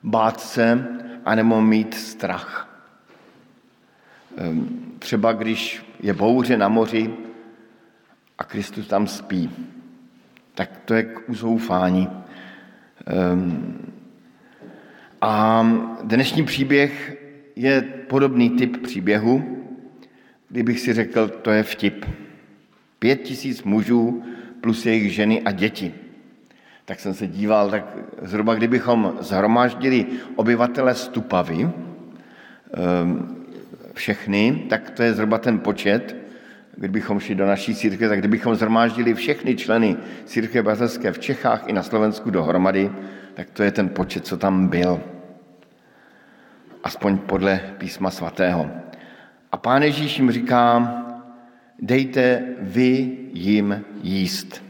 Bát 0.07 0.39
se 0.39 0.87
anebo 1.25 1.61
mít 1.61 1.93
strach. 1.93 2.79
Ehm, 4.37 4.95
třeba 4.99 5.33
když 5.33 5.85
je 5.99 6.13
bouře 6.13 6.57
na 6.57 6.67
moři 6.67 7.13
a 8.37 8.43
Kristus 8.43 8.87
tam 8.87 9.07
spí, 9.07 9.51
tak 10.55 10.77
to 10.85 10.93
je 10.93 11.03
k 11.03 11.29
uzoufání. 11.29 12.09
Ehm, 13.05 13.77
a 15.21 15.65
dnešní 16.03 16.43
příběh 16.43 17.17
je 17.55 17.81
podobný 17.81 18.49
typ 18.49 18.83
příběhu, 18.83 19.67
kdybych 20.49 20.79
si 20.79 20.93
řekl, 20.93 21.27
to 21.27 21.51
je 21.51 21.63
vtip. 21.63 22.05
Pět 22.99 23.15
tisíc 23.15 23.63
mužů 23.63 24.23
plus 24.61 24.85
jejich 24.85 25.13
ženy 25.13 25.41
a 25.41 25.51
děti. 25.51 26.06
Tak 26.87 26.99
jsem 26.99 27.13
se 27.13 27.27
díval, 27.27 27.69
tak 27.69 27.97
zhruba 28.21 28.55
kdybychom 28.55 29.17
zhromáždili 29.19 30.05
obyvatele 30.35 30.95
Stupavy, 30.95 31.69
ehm, 32.73 33.35
všechny, 33.93 34.65
tak 34.69 34.89
to 34.89 35.03
je 35.03 35.13
zhruba 35.13 35.37
ten 35.37 35.59
počet, 35.59 36.15
kdybychom 36.75 37.19
šli 37.19 37.35
do 37.35 37.45
naší 37.45 37.75
církve, 37.75 38.09
tak 38.09 38.19
kdybychom 38.19 38.55
zhromáždili 38.55 39.13
všechny 39.13 39.55
členy 39.55 39.97
církve 40.25 40.63
bratrské 40.63 41.11
v 41.11 41.19
Čechách 41.19 41.63
i 41.67 41.73
na 41.73 41.83
Slovensku 41.83 42.29
dohromady, 42.29 42.91
tak 43.33 43.49
to 43.49 43.63
je 43.63 43.71
ten 43.71 43.89
počet, 43.89 44.25
co 44.25 44.37
tam 44.37 44.67
byl. 44.67 45.01
Aspoň 46.83 47.17
podle 47.17 47.59
písma 47.77 48.11
svatého. 48.11 48.71
A 49.51 49.57
pán 49.57 49.83
Ježíš 49.83 50.19
jim 50.19 50.31
říká, 50.31 50.93
dejte 51.79 52.43
vy 52.59 53.17
jim 53.33 53.85
jíst. 54.03 54.66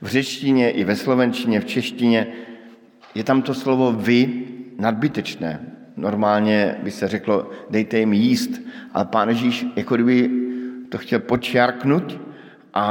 V 0.00 0.06
řečtině 0.06 0.70
i 0.70 0.84
ve 0.84 0.96
slovenštině, 0.96 1.60
v 1.60 1.64
češtině 1.64 2.26
je 3.14 3.24
tam 3.24 3.42
to 3.42 3.54
slovo 3.54 3.92
vy 3.92 4.44
nadbytečné. 4.78 5.60
Normálně 5.96 6.76
by 6.82 6.90
se 6.90 7.08
řeklo, 7.08 7.50
dejte 7.70 7.98
jim 7.98 8.12
jíst, 8.12 8.50
ale 8.92 9.04
pán 9.04 9.28
Ježíš 9.28 9.66
jako 9.76 9.94
kdyby 9.94 10.30
to 10.88 10.98
chtěl 10.98 11.20
počárknout 11.20 12.20
a, 12.74 12.84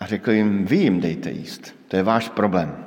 a 0.00 0.06
řekl 0.06 0.30
jim, 0.30 0.64
vy 0.64 0.76
jim 0.76 1.00
dejte 1.00 1.30
jíst. 1.30 1.74
To 1.88 1.96
je 1.96 2.02
váš 2.02 2.28
problém. 2.28 2.84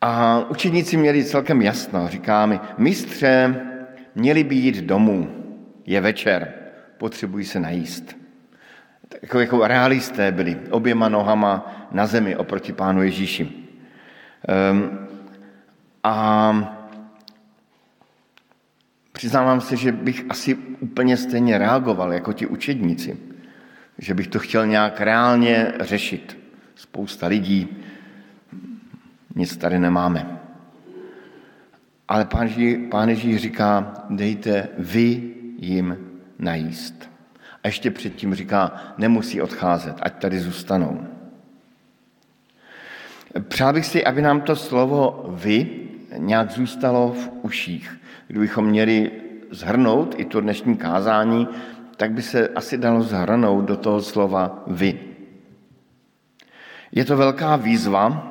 A 0.00 0.40
učeníci 0.50 0.96
měli 0.96 1.24
celkem 1.24 1.62
jasno. 1.62 2.08
Říká 2.08 2.46
mi, 2.46 2.60
mistře, 2.78 3.60
měli 4.14 4.44
by 4.44 4.54
jít 4.54 4.76
domů. 4.76 5.30
Je 5.86 6.00
večer, 6.00 6.54
potřebují 6.98 7.44
se 7.44 7.60
najíst. 7.60 8.23
Jako, 9.22 9.40
jako 9.40 9.66
realisté 9.66 10.32
byli, 10.32 10.60
oběma 10.70 11.08
nohama 11.08 11.72
na 11.92 12.06
zemi 12.06 12.36
oproti 12.36 12.72
pánu 12.72 13.02
Ježíši. 13.02 13.52
Um, 14.72 14.98
a 16.02 16.84
přiznávám 19.12 19.60
se, 19.60 19.76
že 19.76 19.92
bych 19.92 20.24
asi 20.28 20.54
úplně 20.54 21.16
stejně 21.16 21.58
reagoval 21.58 22.12
jako 22.12 22.32
ti 22.32 22.46
učedníci. 22.46 23.18
Že 23.98 24.14
bych 24.14 24.28
to 24.28 24.38
chtěl 24.38 24.66
nějak 24.66 25.00
reálně 25.00 25.72
řešit. 25.80 26.38
Spousta 26.74 27.26
lidí 27.26 27.68
nic 29.34 29.56
tady 29.56 29.78
nemáme. 29.78 30.40
Ale 32.08 32.24
pán, 32.24 32.48
pán 32.90 33.08
Ježíš 33.08 33.36
říká, 33.36 33.94
dejte 34.10 34.68
vy 34.78 35.34
jim 35.58 35.96
najíst. 36.38 37.13
A 37.64 37.68
ještě 37.68 37.90
předtím 37.90 38.34
říká, 38.34 38.72
nemusí 38.98 39.42
odcházet, 39.42 39.96
ať 40.02 40.14
tady 40.14 40.40
zůstanou. 40.40 41.06
Přál 43.48 43.72
bych 43.72 43.86
si, 43.86 44.04
aby 44.04 44.22
nám 44.22 44.40
to 44.40 44.56
slovo 44.56 45.24
vy 45.28 45.70
nějak 46.16 46.50
zůstalo 46.50 47.12
v 47.12 47.30
uších. 47.42 48.00
Kdybychom 48.26 48.66
měli 48.66 49.10
zhrnout 49.50 50.14
i 50.18 50.24
to 50.24 50.40
dnešní 50.40 50.76
kázání, 50.76 51.48
tak 51.96 52.12
by 52.12 52.22
se 52.22 52.48
asi 52.48 52.78
dalo 52.78 53.02
zhrnout 53.02 53.64
do 53.64 53.76
toho 53.76 54.02
slova 54.02 54.62
vy. 54.66 55.00
Je 56.92 57.04
to 57.04 57.16
velká 57.16 57.56
výzva, 57.56 58.30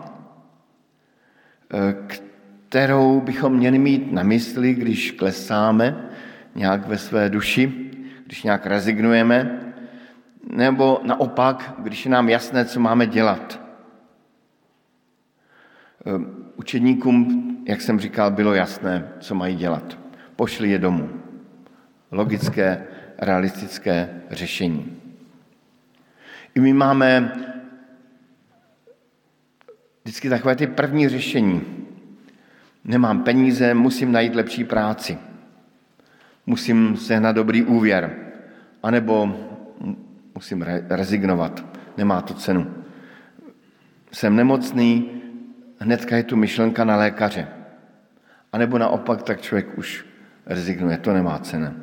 kterou 2.70 3.22
bychom 3.22 3.54
měli 3.54 3.80
mít 3.80 4.12
na 4.12 4.24
mysli, 4.24 4.74
když 4.74 5.12
klesáme 5.12 6.10
nějak 6.56 6.88
ve 6.88 6.98
své 6.98 7.30
duši, 7.30 7.92
když 8.26 8.44
nějak 8.44 8.66
rezignujeme, 8.66 9.60
nebo 10.50 11.02
naopak, 11.04 11.74
když 11.80 12.06
je 12.06 12.12
nám 12.12 12.30
jasné, 12.30 12.66
co 12.66 12.80
máme 12.80 13.08
dělat. 13.08 13.60
Ehm, 16.06 16.46
učedníkům, 16.56 17.50
jak 17.68 17.82
jsem 17.82 18.00
říkal, 18.00 18.32
bylo 18.32 18.54
jasné, 18.54 19.08
co 19.20 19.36
mají 19.36 19.56
dělat. 19.56 19.98
Pošli 20.36 20.70
je 20.70 20.80
domů. 20.80 21.10
Logické, 22.12 22.88
realistické 23.18 24.22
řešení. 24.30 24.98
I 26.56 26.60
my 26.60 26.74
máme 26.74 27.34
vždycky 30.04 30.30
takové 30.30 30.56
ty 30.56 30.68
první 30.68 31.10
řešení. 31.10 31.62
Nemám 32.84 33.24
peníze, 33.24 33.74
musím 33.74 34.12
najít 34.12 34.36
lepší 34.36 34.64
práci. 34.64 35.18
Musím 36.46 36.98
sehnat 36.98 37.36
dobrý 37.36 37.64
úvěr. 37.64 38.16
A 38.84 38.92
nebo 38.92 39.36
musím 40.36 40.62
re- 40.62 40.86
rezignovat. 40.90 41.66
Nemá 41.98 42.22
to 42.22 42.34
cenu. 42.34 42.74
Jsem 44.12 44.36
nemocný, 44.36 45.22
hnedka 45.80 46.18
je 46.18 46.24
tu 46.24 46.36
myšlenka 46.36 46.84
na 46.84 46.96
lékaře. 46.96 47.48
A 48.52 48.58
nebo 48.58 48.78
naopak, 48.78 49.24
tak 49.24 49.42
člověk 49.42 49.78
už 49.78 50.06
rezignuje. 50.46 50.98
To 50.98 51.14
nemá 51.14 51.40
cenu. 51.40 51.74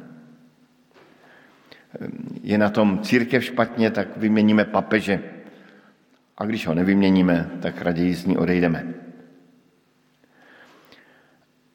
Je 2.42 2.58
na 2.58 2.70
tom 2.70 2.98
církev 3.02 3.44
špatně, 3.44 3.90
tak 3.90 4.16
vyměníme 4.16 4.64
papeže 4.64 5.20
a 6.38 6.44
když 6.44 6.66
ho 6.66 6.74
nevyměníme, 6.74 7.50
tak 7.60 7.82
raději 7.82 8.14
z 8.14 8.26
ní 8.26 8.36
odejdeme. 8.36 8.94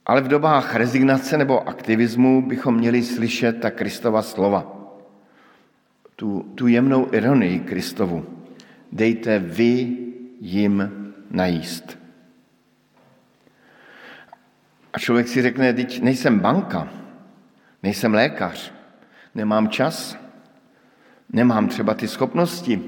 Ale 0.06 0.22
v 0.22 0.28
dobách 0.28 0.76
rezignace 0.76 1.38
nebo 1.38 1.70
aktivismu 1.70 2.42
bychom 2.42 2.76
měli 2.76 3.04
slyšet 3.04 3.62
ta 3.62 3.72
Kristova 3.72 4.22
slova. 4.22 4.72
Tu, 6.16 6.52
tu 6.56 6.68
jemnou 6.68 7.14
ironii 7.14 7.60
Kristovu. 7.60 8.26
Dejte 8.92 9.40
vy 9.40 9.98
jim 10.40 10.92
najíst. 11.32 12.00
A 14.94 15.00
člověk 15.00 15.28
si 15.28 15.42
řekne, 15.42 15.74
teď 15.74 16.02
nejsem 16.02 16.40
banka, 16.40 16.88
nejsem 17.84 18.14
lékař, 18.14 18.72
nemám 19.36 19.70
čas, 19.70 20.18
nemám 21.34 21.68
třeba 21.68 21.94
ty 21.94 22.08
schopnosti, 22.08 22.82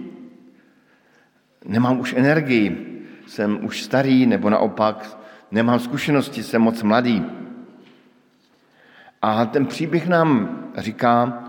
nemám 1.65 1.99
už 1.99 2.13
energii, 2.17 2.93
jsem 3.27 3.65
už 3.65 3.83
starý, 3.83 4.25
nebo 4.25 4.49
naopak 4.49 5.17
nemám 5.51 5.79
zkušenosti, 5.79 6.43
jsem 6.43 6.61
moc 6.61 6.83
mladý. 6.83 7.25
A 9.21 9.45
ten 9.45 9.65
příběh 9.65 10.07
nám 10.07 10.59
říká, 10.77 11.43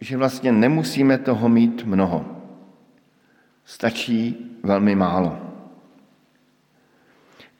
že 0.00 0.16
vlastně 0.16 0.52
nemusíme 0.52 1.18
toho 1.18 1.48
mít 1.48 1.84
mnoho. 1.84 2.42
Stačí 3.64 4.36
velmi 4.62 4.94
málo. 4.94 5.38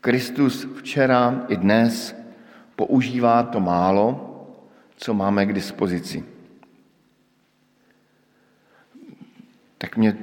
Kristus 0.00 0.68
včera 0.76 1.44
i 1.48 1.56
dnes 1.56 2.16
používá 2.76 3.42
to 3.42 3.60
málo, 3.60 4.30
co 4.96 5.14
máme 5.14 5.46
k 5.46 5.52
dispozici. 5.52 6.24
Tak 9.78 9.96
mě 9.96 10.16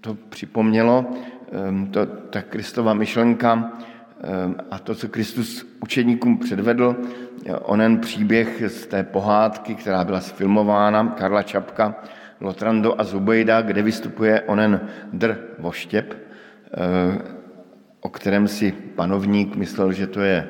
to 0.00 0.14
připomnělo, 0.14 1.06
ehm, 1.52 1.86
to, 1.86 2.06
ta 2.06 2.42
Kristova 2.42 2.94
myšlenka 2.94 3.72
a 4.70 4.78
to, 4.78 4.94
co 4.94 5.08
Kristus 5.08 5.66
učeníkům 5.80 6.38
předvedl, 6.38 6.96
onen 7.62 7.98
příběh 7.98 8.62
z 8.66 8.86
té 8.86 9.04
pohádky, 9.04 9.74
která 9.74 10.04
byla 10.04 10.20
sfilmována, 10.20 11.14
Karla 11.18 11.42
Čapka, 11.42 11.94
Lotrando 12.40 13.00
a 13.00 13.04
Zubejda, 13.04 13.62
kde 13.62 13.82
vystupuje 13.82 14.40
onen 14.40 14.80
dr 15.12 15.38
voštěp, 15.58 16.14
ehm, 16.72 17.22
o 18.00 18.08
kterém 18.08 18.48
si 18.48 18.72
panovník 18.72 19.56
myslel, 19.56 19.92
že 19.92 20.06
to 20.06 20.20
je, 20.20 20.48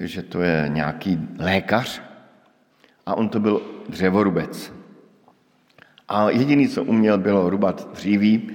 že 0.00 0.22
to 0.22 0.42
je 0.42 0.64
nějaký 0.68 1.28
lékař 1.38 2.02
a 3.06 3.14
on 3.14 3.28
to 3.28 3.40
byl 3.40 3.62
dřevorubec. 3.88 4.72
A 6.08 6.30
jediný, 6.30 6.68
co 6.68 6.84
uměl, 6.84 7.18
bylo 7.18 7.50
rubat 7.50 7.88
dříví, 7.94 8.50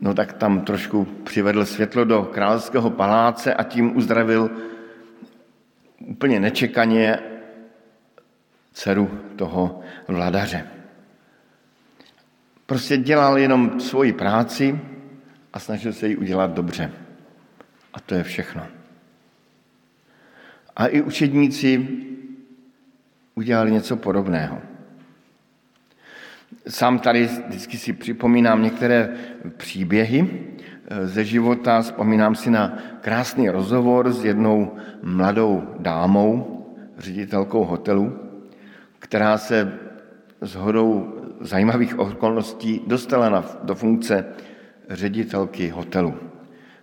no 0.00 0.14
tak 0.14 0.32
tam 0.32 0.60
trošku 0.60 1.04
přivedl 1.04 1.64
světlo 1.64 2.04
do 2.04 2.22
královského 2.22 2.90
paláce 2.90 3.54
a 3.54 3.62
tím 3.62 3.96
uzdravil 3.96 4.50
úplně 6.00 6.40
nečekaně 6.40 7.18
dceru 8.72 9.20
toho 9.36 9.80
vladaře. 10.08 10.66
Prostě 12.66 12.96
dělal 12.96 13.38
jenom 13.38 13.80
svoji 13.80 14.12
práci 14.12 14.80
a 15.52 15.58
snažil 15.58 15.92
se 15.92 16.08
ji 16.08 16.16
udělat 16.16 16.50
dobře. 16.50 16.92
A 17.94 18.00
to 18.00 18.14
je 18.14 18.22
všechno. 18.22 18.66
A 20.76 20.86
i 20.86 21.02
učedníci 21.02 21.88
udělali 23.34 23.72
něco 23.72 23.96
podobného. 23.96 24.73
Sám 26.68 26.98
tady 26.98 27.28
vždycky 27.48 27.76
si 27.76 27.92
připomínám 27.92 28.62
některé 28.62 29.14
příběhy 29.56 30.30
eh, 30.88 31.06
ze 31.06 31.24
života, 31.24 31.82
vzpomínám 31.82 32.34
si 32.34 32.50
na 32.50 32.78
krásný 33.00 33.50
rozhovor 33.50 34.12
s 34.12 34.24
jednou 34.24 34.72
mladou 35.02 35.62
dámou, 35.78 36.60
ředitelkou 36.98 37.64
hotelu, 37.64 38.18
která 38.98 39.38
se 39.38 39.72
s 40.40 40.54
hodou 40.54 41.14
zajímavých 41.40 41.98
okolností 41.98 42.80
dostala 42.86 43.28
na, 43.28 43.44
do 43.62 43.74
funkce 43.74 44.24
ředitelky 44.90 45.68
hotelu. 45.68 46.14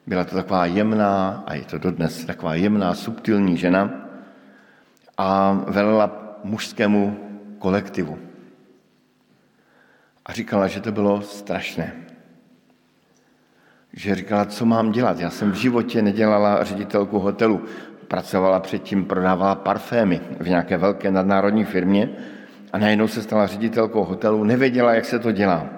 Byla 0.07 0.23
to 0.23 0.35
taková 0.35 0.65
jemná, 0.65 1.43
a 1.47 1.53
je 1.53 1.61
to 1.61 1.77
dodnes 1.77 2.25
taková 2.25 2.55
jemná, 2.55 2.93
subtilní 2.93 3.57
žena 3.57 4.07
a 5.17 5.53
velela 5.67 6.37
mužskému 6.43 7.17
kolektivu. 7.59 8.30
A 10.31 10.33
říkala, 10.33 10.67
že 10.67 10.79
to 10.81 10.91
bylo 10.91 11.21
strašné. 11.21 11.93
Že 13.93 14.15
říkala, 14.15 14.45
co 14.45 14.65
mám 14.65 14.91
dělat. 14.91 15.19
Já 15.19 15.29
jsem 15.29 15.51
v 15.51 15.55
životě 15.55 16.01
nedělala 16.01 16.63
ředitelku 16.63 17.19
hotelu. 17.19 17.61
Pracovala 18.07 18.59
předtím, 18.59 19.05
prodávala 19.05 19.55
parfémy 19.55 20.21
v 20.39 20.49
nějaké 20.49 20.77
velké 20.77 21.11
nadnárodní 21.11 21.65
firmě 21.65 22.09
a 22.73 22.77
najednou 22.77 23.07
se 23.07 23.21
stala 23.21 23.47
ředitelkou 23.47 24.03
hotelu, 24.03 24.43
nevěděla, 24.43 24.93
jak 24.93 25.05
se 25.05 25.19
to 25.19 25.31
dělá. 25.31 25.69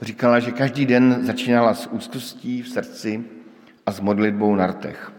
Říkala, 0.00 0.38
že 0.38 0.52
každý 0.52 0.86
den 0.86 1.26
začínala 1.26 1.74
s 1.74 1.86
úzkostí 1.86 2.62
v 2.62 2.68
srdci 2.68 3.24
a 3.86 3.92
s 3.92 4.00
modlitbou 4.00 4.54
na 4.54 4.66
rtech. 4.66 5.12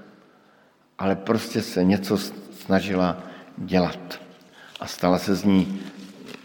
Ale 0.99 1.15
prostě 1.15 1.62
se 1.62 1.83
něco 1.83 2.17
snažila 2.51 3.17
dělat. 3.57 4.19
A 4.79 4.86
stala 4.86 5.17
se 5.17 5.36
z 5.36 5.43
ní 5.43 5.81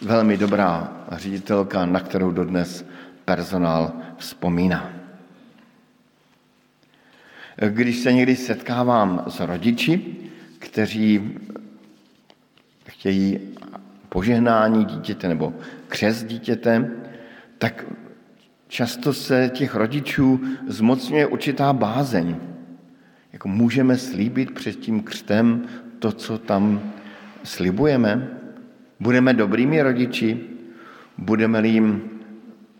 velmi 0.00 0.36
dobrá 0.36 1.01
ředitelka, 1.18 1.86
na 1.86 2.00
kterou 2.00 2.30
dodnes 2.30 2.84
personál 3.24 3.92
vzpomíná. 4.16 4.92
Když 7.68 7.98
se 7.98 8.12
někdy 8.12 8.36
setkávám 8.36 9.24
s 9.28 9.40
rodiči, 9.40 10.16
kteří 10.58 11.38
chtějí 12.86 13.38
požehnání 14.08 14.84
dítěte 14.84 15.28
nebo 15.28 15.54
křes 15.88 16.24
dítěte, 16.24 16.90
tak 17.58 17.84
často 18.68 19.12
se 19.12 19.50
těch 19.54 19.74
rodičů 19.74 20.40
zmocňuje 20.68 21.26
určitá 21.26 21.72
bázeň. 21.72 22.36
Jako 23.32 23.48
můžeme 23.48 23.98
slíbit 23.98 24.50
před 24.50 24.72
tím 24.72 25.02
křtem 25.02 25.64
to, 25.98 26.12
co 26.12 26.38
tam 26.38 26.92
slibujeme? 27.44 28.28
Budeme 29.00 29.34
dobrými 29.34 29.82
rodiči? 29.82 30.51
Budeme 31.22 31.68
jim 31.68 32.10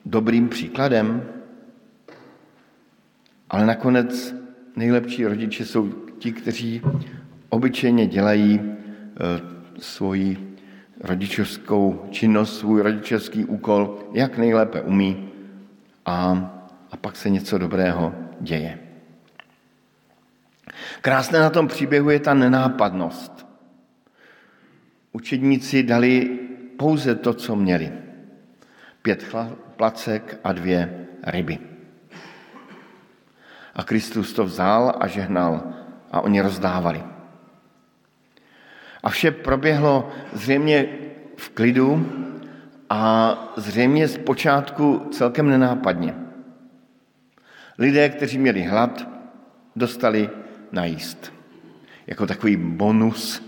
dobrým 0.07 0.48
příkladem? 0.48 1.22
Ale 3.50 3.66
nakonec 3.66 4.35
nejlepší 4.76 5.26
rodiče 5.26 5.64
jsou 5.64 5.88
ti, 6.18 6.33
kteří 6.33 6.83
obyčejně 7.48 8.07
dělají 8.07 8.61
e, 8.61 8.70
svoji 9.78 10.57
rodičovskou 11.00 12.07
činnost, 12.11 12.59
svůj 12.59 12.83
rodičovský 12.83 13.44
úkol, 13.44 13.98
jak 14.12 14.38
nejlépe 14.38 14.81
umí 14.81 15.28
a, 16.07 16.14
a 16.90 16.96
pak 16.96 17.16
se 17.16 17.31
něco 17.31 17.59
dobrého 17.59 18.14
děje. 18.40 18.78
Krásné 21.00 21.40
na 21.40 21.50
tom 21.50 21.68
příběhu 21.68 22.11
je 22.11 22.20
ta 22.20 22.35
nenápadnost. 22.35 23.46
Učedníci 25.12 25.83
dali 25.83 26.38
pouze 26.76 27.14
to, 27.14 27.35
co 27.35 27.57
měli. 27.57 28.01
Pět 29.02 29.36
placek 29.76 30.38
a 30.44 30.52
dvě 30.52 31.06
ryby. 31.26 31.58
A 33.74 33.84
Kristus 33.84 34.32
to 34.32 34.44
vzal 34.44 34.94
a 35.00 35.06
žehnal 35.06 35.62
a 36.12 36.20
oni 36.20 36.40
rozdávali. 36.40 37.04
A 39.02 39.10
vše 39.10 39.30
proběhlo 39.30 40.10
zřejmě 40.32 40.86
v 41.36 41.48
klidu 41.48 42.06
a 42.90 43.34
zřejmě 43.56 44.08
z 44.08 44.18
počátku 44.18 45.08
celkem 45.10 45.48
nenápadně. 45.48 46.14
Lidé, 47.78 48.08
kteří 48.08 48.38
měli 48.38 48.62
hlad, 48.62 49.08
dostali 49.76 50.30
najíst. 50.72 51.32
Jako 52.06 52.26
takový 52.26 52.56
bonus, 52.56 53.42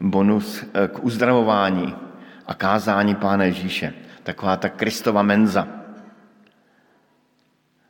bonus 0.00 0.64
eh, 0.74 0.88
k 0.88 1.04
uzdravování 1.04 1.96
a 2.46 2.54
kázání 2.54 3.14
Pána 3.14 3.44
Ježíše. 3.44 3.94
Taková 4.30 4.56
ta 4.56 4.68
Kristova 4.68 5.22
menza. 5.22 5.68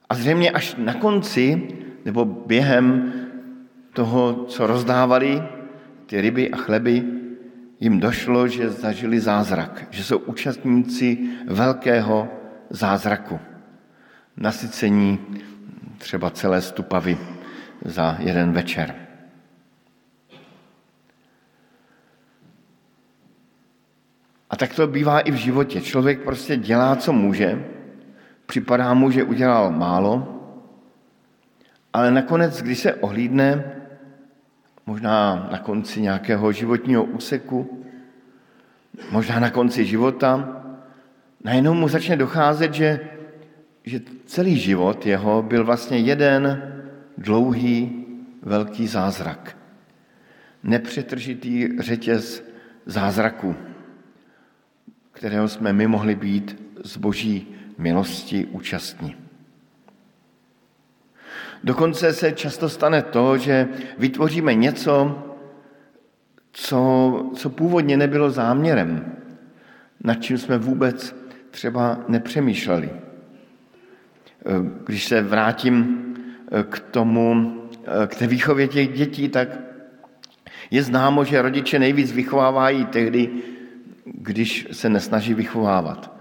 A 0.08 0.14
zřejmě 0.14 0.50
až 0.50 0.74
na 0.78 0.94
konci, 0.94 1.68
nebo 2.04 2.24
během 2.24 3.12
toho, 3.92 4.44
co 4.44 4.66
rozdávali, 4.66 5.42
ty 6.06 6.20
ryby 6.20 6.50
a 6.50 6.56
chleby, 6.56 7.04
jim 7.80 8.00
došlo, 8.00 8.48
že 8.48 8.70
zažili 8.70 9.20
zázrak, 9.20 9.86
že 9.90 10.04
jsou 10.04 10.18
účastníci 10.18 11.18
velkého 11.46 12.28
zázraku. 12.70 13.40
Nasycení 14.36 15.20
třeba 15.98 16.30
celé 16.30 16.62
stupavy 16.62 17.18
za 17.84 18.16
jeden 18.18 18.52
večer. 18.52 19.09
Tak 24.60 24.74
to 24.74 24.86
bývá 24.86 25.20
i 25.20 25.30
v 25.30 25.34
životě. 25.34 25.80
Člověk 25.80 26.20
prostě 26.20 26.56
dělá, 26.56 26.96
co 26.96 27.12
může, 27.12 27.64
připadá 28.46 28.94
mu, 28.94 29.10
že 29.10 29.24
udělal 29.24 29.72
málo, 29.72 30.40
ale 31.92 32.10
nakonec, 32.10 32.62
když 32.62 32.78
se 32.78 32.94
ohlídne, 32.94 33.64
možná 34.86 35.48
na 35.52 35.58
konci 35.58 36.00
nějakého 36.00 36.52
životního 36.52 37.04
úseku, 37.04 37.84
možná 39.10 39.40
na 39.40 39.50
konci 39.50 39.84
života, 39.84 40.62
najednou 41.44 41.74
mu 41.74 41.88
začne 41.88 42.16
docházet, 42.16 42.74
že, 42.74 43.00
že 43.84 44.00
celý 44.26 44.58
život 44.58 45.06
jeho 45.06 45.42
byl 45.42 45.64
vlastně 45.64 45.98
jeden 45.98 46.62
dlouhý 47.18 48.04
velký 48.42 48.86
zázrak. 48.86 49.56
Nepřetržitý 50.62 51.68
řetěz 51.80 52.44
zázraku, 52.86 53.56
kterého 55.12 55.48
jsme 55.48 55.72
my 55.72 55.86
mohli 55.86 56.14
být 56.14 56.62
z 56.84 56.96
boží 56.96 57.54
milosti 57.78 58.46
účastní. 58.46 59.16
Dokonce 61.64 62.12
se 62.12 62.32
často 62.32 62.68
stane 62.68 63.02
to, 63.02 63.38
že 63.38 63.68
vytvoříme 63.98 64.54
něco, 64.54 65.22
co, 66.52 67.30
co 67.36 67.50
původně 67.50 67.96
nebylo 67.96 68.30
záměrem, 68.30 69.16
nad 70.04 70.14
čím 70.14 70.38
jsme 70.38 70.58
vůbec 70.58 71.16
třeba 71.50 71.98
nepřemýšleli. 72.08 72.90
Když 74.86 75.04
se 75.04 75.22
vrátím 75.22 76.04
k 76.68 76.78
tomu, 76.78 77.56
k 78.06 78.14
té 78.14 78.26
výchově 78.26 78.68
těch 78.68 78.88
dětí, 78.88 79.28
tak 79.28 79.48
je 80.70 80.82
známo, 80.82 81.24
že 81.24 81.42
rodiče 81.42 81.78
nejvíc 81.78 82.12
vychovávají 82.12 82.84
tehdy, 82.84 83.30
když 84.14 84.68
se 84.72 84.88
nesnaží 84.88 85.34
vychovávat. 85.34 86.16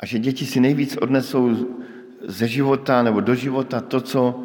A 0.00 0.06
že 0.06 0.18
děti 0.18 0.46
si 0.46 0.60
nejvíc 0.60 0.96
odnesou 0.96 1.68
ze 2.24 2.48
života 2.48 3.02
nebo 3.02 3.20
do 3.20 3.34
života 3.34 3.80
to, 3.80 4.00
co 4.00 4.44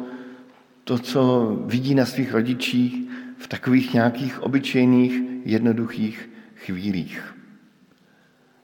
to, 0.84 0.98
co 0.98 1.52
vidí 1.66 1.94
na 1.94 2.06
svých 2.06 2.32
rodičích 2.32 3.10
v 3.38 3.46
takových 3.48 3.94
nějakých 3.94 4.42
obyčejných, 4.42 5.22
jednoduchých 5.44 6.30
chvílích. 6.54 7.34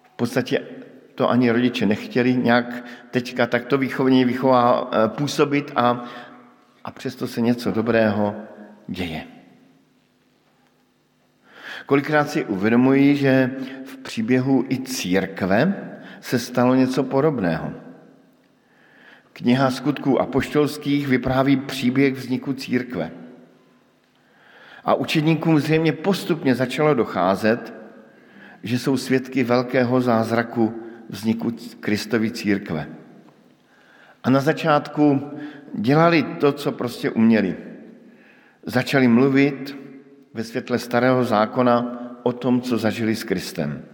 V 0.02 0.10
podstatě 0.16 0.62
to 1.14 1.30
ani 1.30 1.50
rodiče 1.50 1.86
nechtěli 1.86 2.36
nějak 2.36 2.84
teďka 3.10 3.46
takto 3.46 3.78
výchovně 3.78 4.24
vychová, 4.24 4.90
eh, 4.92 5.08
působit 5.08 5.72
a 5.76 6.04
a 6.84 6.90
přesto 6.90 7.26
se 7.26 7.40
něco 7.40 7.70
dobrého 7.70 8.36
děje. 8.88 9.31
Kolikrát 11.86 12.30
si 12.30 12.44
uvědomuji, 12.44 13.16
že 13.16 13.50
v 13.84 13.96
příběhu 13.96 14.64
i 14.68 14.78
církve 14.78 15.74
se 16.20 16.38
stalo 16.38 16.74
něco 16.74 17.02
podobného. 17.02 17.72
Kniha 19.32 19.70
skutků 19.70 20.20
apoštolských 20.20 21.08
vypráví 21.08 21.56
příběh 21.56 22.14
vzniku 22.14 22.52
církve. 22.52 23.10
A 24.84 24.94
učedníkům 24.94 25.58
zřejmě 25.58 25.92
postupně 25.92 26.54
začalo 26.54 26.94
docházet, 26.94 27.74
že 28.62 28.78
jsou 28.78 28.96
svědky 28.96 29.44
velkého 29.44 30.00
zázraku 30.00 30.82
vzniku 31.08 31.52
Kristovy 31.80 32.30
církve. 32.30 32.86
A 34.24 34.30
na 34.30 34.40
začátku 34.40 35.30
dělali 35.74 36.22
to, 36.22 36.52
co 36.52 36.72
prostě 36.72 37.10
uměli. 37.10 37.56
Začali 38.66 39.08
mluvit 39.08 39.81
ve 40.34 40.44
světle 40.44 40.78
starého 40.78 41.24
zákona 41.24 41.98
o 42.22 42.32
tom, 42.32 42.60
co 42.60 42.78
zažili 42.78 43.16
s 43.16 43.24
Kristem. 43.24 43.84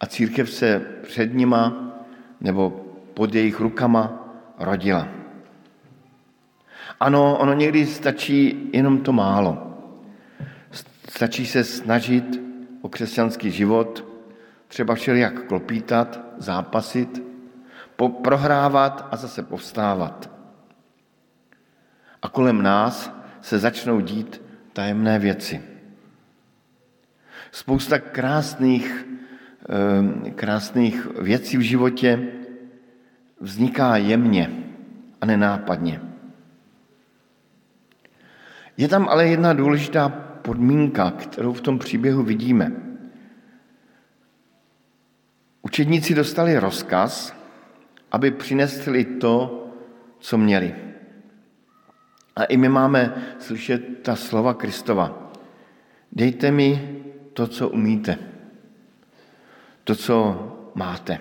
A 0.00 0.06
církev 0.06 0.50
se 0.50 0.80
před 1.02 1.34
nima 1.34 1.92
nebo 2.40 2.70
pod 3.14 3.34
jejich 3.34 3.60
rukama 3.60 4.28
rodila. 4.58 5.08
Ano, 7.00 7.38
ono 7.38 7.52
někdy 7.52 7.86
stačí 7.86 8.70
jenom 8.72 8.98
to 8.98 9.12
málo. 9.12 9.78
Stačí 11.08 11.46
se 11.46 11.64
snažit 11.64 12.40
o 12.80 12.88
křesťanský 12.88 13.50
život, 13.50 14.04
třeba 14.68 14.94
všelijak 14.94 15.46
klopítat, 15.46 16.20
zápasit, 16.38 17.22
prohrávat 18.22 19.08
a 19.10 19.16
zase 19.16 19.42
povstávat. 19.42 20.30
A 22.22 22.28
kolem 22.28 22.62
nás 22.62 23.15
se 23.46 23.58
začnou 23.58 24.00
dít 24.00 24.42
tajemné 24.72 25.18
věci. 25.18 25.62
Spousta 27.50 27.98
krásných, 27.98 29.06
ehm, 29.68 30.32
krásných 30.34 31.06
věcí 31.22 31.56
v 31.56 31.60
životě 31.60 32.26
vzniká 33.40 33.96
jemně 33.96 34.50
a 35.20 35.26
nenápadně. 35.26 36.00
Je 38.76 38.88
tam 38.88 39.08
ale 39.08 39.28
jedna 39.28 39.52
důležitá 39.52 40.08
podmínka, 40.42 41.10
kterou 41.10 41.52
v 41.52 41.60
tom 41.60 41.78
příběhu 41.78 42.22
vidíme. 42.22 42.72
Učedníci 45.62 46.14
dostali 46.14 46.58
rozkaz, 46.58 47.34
aby 48.10 48.30
přinesli 48.30 49.04
to, 49.04 49.66
co 50.18 50.38
měli. 50.38 50.85
A 52.36 52.44
i 52.44 52.56
my 52.56 52.68
máme 52.68 53.14
slyšet 53.38 54.02
ta 54.02 54.16
slova 54.16 54.54
Kristova. 54.54 55.32
Dejte 56.12 56.50
mi 56.50 57.02
to, 57.32 57.46
co 57.46 57.68
umíte, 57.68 58.18
to, 59.84 59.94
co 59.94 60.16
máte. 60.74 61.18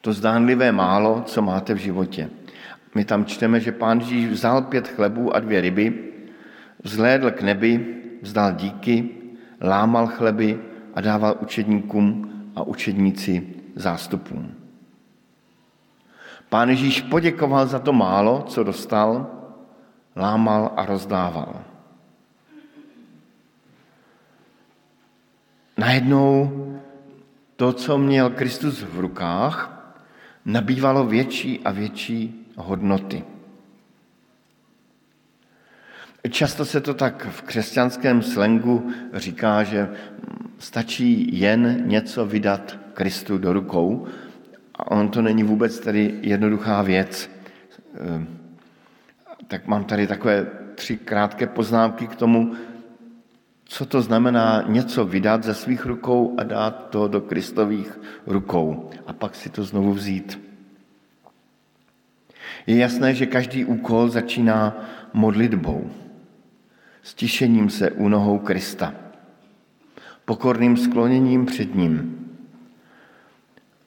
To 0.00 0.12
zdánlivé 0.12 0.72
málo, 0.72 1.22
co 1.26 1.42
máte 1.42 1.74
v 1.74 1.76
životě. 1.76 2.30
My 2.94 3.04
tam 3.04 3.24
čteme, 3.24 3.60
že 3.60 3.72
pán 3.72 4.00
Ježíš 4.00 4.26
vzal 4.26 4.62
pět 4.62 4.88
chlebů 4.88 5.36
a 5.36 5.40
dvě 5.40 5.60
ryby, 5.60 6.12
vzhlédl 6.82 7.30
k 7.30 7.42
nebi, 7.42 8.02
vzdal 8.22 8.52
díky, 8.52 9.08
lámal 9.60 10.06
chleby 10.06 10.60
a 10.94 11.00
dával 11.00 11.36
učedníkům 11.40 12.32
a 12.56 12.62
učedníci 12.62 13.54
zástupům. 13.76 14.59
Pán 16.50 16.68
Ježíš 16.68 17.00
poděkoval 17.00 17.66
za 17.66 17.78
to 17.78 17.92
málo, 17.92 18.44
co 18.48 18.64
dostal, 18.64 19.26
lámal 20.16 20.72
a 20.76 20.86
rozdával. 20.86 21.62
Najednou 25.78 26.50
to, 27.56 27.72
co 27.72 27.98
měl 27.98 28.30
Kristus 28.30 28.82
v 28.82 29.00
rukách, 29.00 29.80
nabývalo 30.44 31.06
větší 31.06 31.60
a 31.64 31.70
větší 31.70 32.46
hodnoty. 32.56 33.24
Často 36.30 36.64
se 36.64 36.80
to 36.80 36.94
tak 36.94 37.26
v 37.30 37.42
křesťanském 37.42 38.22
slengu 38.22 38.92
říká, 39.14 39.62
že 39.62 39.88
stačí 40.58 41.38
jen 41.38 41.82
něco 41.86 42.26
vydat 42.26 42.78
Kristu 42.94 43.38
do 43.38 43.52
rukou 43.52 44.06
a 44.80 44.90
on 44.90 45.08
to 45.08 45.22
není 45.22 45.42
vůbec 45.42 45.80
tedy 45.80 46.14
jednoduchá 46.20 46.82
věc. 46.82 47.30
Ehm, 48.00 48.26
tak 49.46 49.66
mám 49.66 49.84
tady 49.84 50.06
takové 50.06 50.46
tři 50.74 50.96
krátké 50.96 51.46
poznámky 51.46 52.06
k 52.06 52.16
tomu, 52.16 52.54
co 53.64 53.86
to 53.86 54.02
znamená 54.02 54.64
něco 54.66 55.04
vydat 55.04 55.44
ze 55.44 55.54
svých 55.54 55.86
rukou 55.86 56.34
a 56.38 56.42
dát 56.42 56.88
to 56.90 57.08
do 57.08 57.20
Kristových 57.20 58.00
rukou 58.26 58.90
a 59.06 59.12
pak 59.12 59.34
si 59.34 59.50
to 59.50 59.64
znovu 59.64 59.92
vzít. 59.92 60.40
Je 62.66 62.76
jasné, 62.76 63.14
že 63.14 63.26
každý 63.26 63.64
úkol 63.64 64.08
začíná 64.08 64.84
modlitbou, 65.12 65.90
stišením 67.02 67.70
se 67.70 67.90
u 67.90 68.08
nohou 68.08 68.38
Krista, 68.38 68.94
pokorným 70.24 70.76
skloněním 70.76 71.46
před 71.46 71.74
ním 71.74 72.19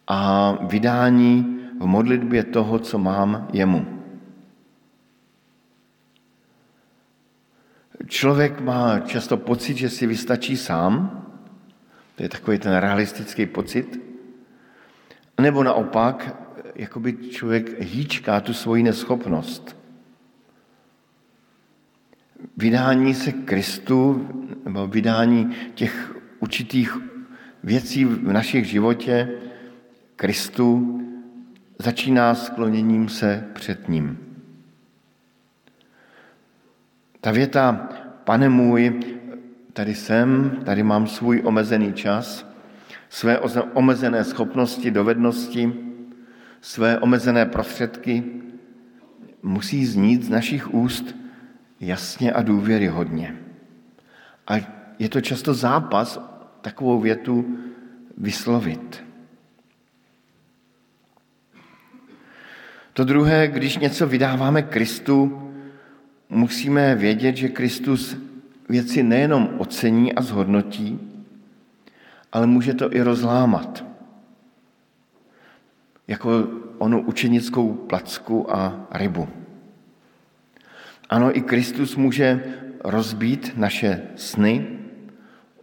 a 0.08 0.52
vydání 0.66 1.60
v 1.80 1.86
modlitbě 1.86 2.44
toho, 2.44 2.80
co 2.80 2.98
mám 2.98 3.48
jemu. 3.54 3.86
Člověk 8.08 8.62
má 8.62 9.00
často 9.00 9.38
pocit, 9.38 9.78
že 9.78 9.90
si 9.90 10.08
vystačí 10.08 10.58
sám, 10.58 11.26
to 12.16 12.24
je 12.24 12.30
takový 12.30 12.60
ten 12.60 12.76
realistický 12.76 13.46
pocit, 13.46 14.02
nebo 15.42 15.64
naopak, 15.64 16.36
jakoby 16.76 17.14
člověk 17.14 17.82
hýčká 17.82 18.42
tu 18.42 18.54
svoji 18.54 18.84
neschopnost. 18.84 19.78
Vydání 22.58 23.14
se 23.14 23.32
Kristu, 23.32 24.28
nebo 24.66 24.88
vydání 24.88 25.56
těch 25.74 26.16
určitých 26.40 26.98
věcí 27.64 28.06
v 28.06 28.34
našich 28.34 28.66
životě 28.66 29.30
Kristu 30.16 31.00
začíná 31.80 32.36
skloněním 32.36 33.10
se 33.10 33.48
před 33.54 33.90
ním. 33.90 34.18
Ta 37.22 37.32
věta, 37.32 37.90
pane 38.24 38.50
můj, 38.50 39.00
tady 39.74 39.96
jsem, 39.96 40.60
tady 40.66 40.84
mám 40.84 41.08
svůj 41.08 41.42
omezený 41.46 41.94
čas, 41.94 42.54
své 43.10 43.40
omezené 43.74 44.24
schopnosti, 44.24 44.92
dovednosti, 44.92 45.74
své 46.62 47.00
omezené 47.00 47.46
prostředky, 47.46 48.24
musí 49.44 49.86
znít 49.86 50.24
z 50.24 50.30
našich 50.30 50.74
úst 50.74 51.16
jasně 51.80 52.34
a 52.34 52.42
důvěryhodně. 52.42 53.38
A 54.48 54.54
je 55.00 55.10
to 55.10 55.22
často 55.22 55.54
zápas 55.54 56.20
takovou 56.62 57.00
větu 57.00 57.58
vyslovit. 58.18 59.04
To 62.94 63.04
druhé, 63.04 63.48
když 63.48 63.78
něco 63.78 64.08
vydáváme 64.08 64.62
Kristu, 64.62 65.42
musíme 66.30 66.96
vědět, 66.96 67.38
že 67.38 67.50
Kristus 67.50 68.18
věci 68.70 69.04
nejenom 69.04 69.50
ocení 69.58 70.14
a 70.14 70.22
zhodnotí, 70.22 71.00
ale 72.32 72.48
může 72.48 72.74
to 72.74 72.94
i 72.94 73.02
rozlámat. 73.02 73.86
Jako 76.08 76.48
onu 76.78 77.02
učenickou 77.02 77.74
placku 77.74 78.56
a 78.56 78.88
rybu. 78.92 79.28
Ano, 81.10 81.38
i 81.38 81.42
Kristus 81.42 81.96
může 81.96 82.44
rozbít 82.84 83.52
naše 83.56 84.02
sny 84.16 84.68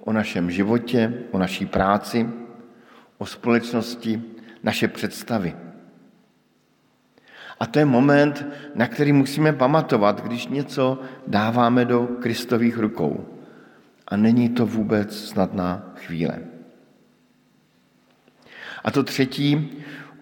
o 0.00 0.12
našem 0.12 0.50
životě, 0.50 1.14
o 1.30 1.38
naší 1.38 1.66
práci, 1.66 2.28
o 3.18 3.26
společnosti, 3.26 4.22
naše 4.62 4.88
představy. 4.88 5.69
A 7.60 7.66
to 7.66 7.78
je 7.78 7.84
moment, 7.84 8.46
na 8.74 8.86
který 8.86 9.12
musíme 9.12 9.52
pamatovat, 9.52 10.24
když 10.24 10.46
něco 10.46 10.98
dáváme 11.26 11.84
do 11.84 12.08
Kristových 12.20 12.78
rukou. 12.78 13.26
A 14.08 14.16
není 14.16 14.48
to 14.48 14.66
vůbec 14.66 15.28
snadná 15.28 15.92
chvíle. 15.94 16.38
A 18.84 18.90
to 18.90 19.02
třetí, 19.02 19.70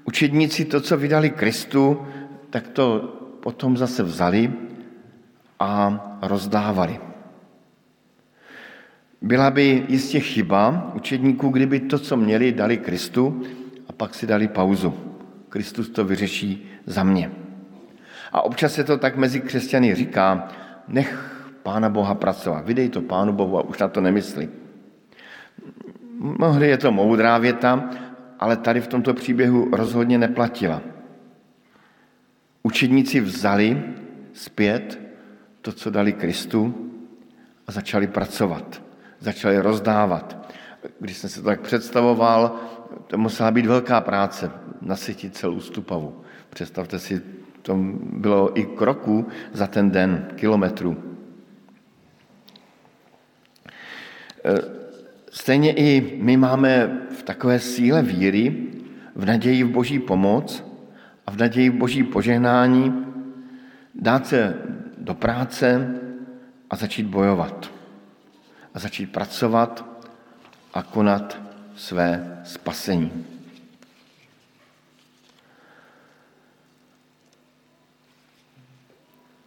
učedníci 0.05 0.65
to, 0.65 0.81
co 0.81 0.97
vydali 0.97 1.31
Kristu, 1.31 2.07
tak 2.51 2.69
to 2.69 3.01
potom 3.41 3.77
zase 3.77 4.03
vzali 4.03 4.53
a 5.61 6.01
rozdávali. 6.23 7.01
Byla 9.23 9.51
by 9.51 9.85
jistě 9.89 10.21
chyba 10.21 10.93
učedníků, 10.95 11.49
kdyby 11.49 11.81
to, 11.81 11.99
co 11.99 12.17
měli, 12.17 12.53
dali 12.53 12.77
Kristu 12.77 13.43
a 13.89 13.93
pak 13.93 14.15
si 14.15 14.27
dali 14.27 14.49
pauzu. 14.49 15.18
Kristus 15.49 15.89
to 15.89 16.05
vyřeší 16.05 16.71
za 16.87 17.05
mě. 17.05 17.31
A 18.33 18.45
občas 18.45 18.73
se 18.73 18.85
to 18.85 18.99
tak 18.99 19.17
mezi 19.17 19.41
křesťany 19.41 19.95
říká, 19.95 20.49
nech 20.89 21.35
Pána 21.63 21.89
Boha 21.89 22.15
pracovat, 22.15 22.65
vydej 22.67 22.89
to 22.89 23.01
Pánu 23.03 23.33
Bohu 23.33 23.59
a 23.59 23.63
už 23.63 23.79
na 23.79 23.89
to 23.89 24.01
nemyslí. 24.01 24.49
Mnohdy 26.19 26.69
je 26.69 26.77
to 26.77 26.93
moudrá 26.93 27.39
věta, 27.39 27.91
ale 28.39 28.57
tady 28.57 28.81
v 28.81 28.87
tomto 28.87 29.15
příběhu 29.15 29.69
rozhodně 29.73 30.19
neplatila. 30.19 30.83
Učedníci 32.63 33.21
vzali 33.21 33.83
zpět 34.33 35.01
to, 35.61 35.73
co 35.73 35.91
dali 35.91 36.13
Kristu 36.13 36.91
a 37.67 37.73
začali 37.73 38.07
pracovat, 38.07 38.83
začali 39.21 39.59
rozdávat. 39.59 40.55
Když 41.01 41.17
jsem 41.17 41.31
se 41.31 41.41
to 41.41 41.47
tak 41.47 41.61
představoval, 41.61 42.57
to 43.07 43.19
musela 43.19 43.51
být 43.51 43.67
velká 43.67 44.01
práce, 44.01 44.51
nasytit 44.81 45.37
celou 45.37 45.61
stupavu. 45.61 46.23
Představte 46.51 46.99
si, 46.99 47.23
to 47.63 47.77
bylo 48.03 48.59
i 48.59 48.65
kroku 48.65 49.27
za 49.53 49.67
ten 49.67 49.91
den, 49.91 50.29
kilometrů. 50.35 50.97
E, 54.45 54.55
stejně 55.31 55.73
i 55.73 56.19
my 56.23 56.37
máme 56.37 57.01
v 57.19 57.23
takové 57.23 57.59
síle 57.59 58.03
víry, 58.03 58.67
v 59.15 59.25
naději 59.25 59.65
v 59.65 59.71
boží 59.71 59.99
pomoc 59.99 60.65
a 61.27 61.31
v 61.31 61.37
naději 61.37 61.71
v 61.71 61.75
boží 61.75 62.03
požehnání 62.03 63.07
dát 63.95 64.27
se 64.27 64.55
do 64.99 65.15
práce 65.15 65.95
a 66.71 66.77
začít 66.77 67.07
bojovat. 67.07 67.71
A 68.75 68.79
začít 68.79 69.13
pracovat 69.13 69.85
a 70.75 70.83
konat 70.83 71.48
své 71.79 72.41
spasení. 72.45 73.27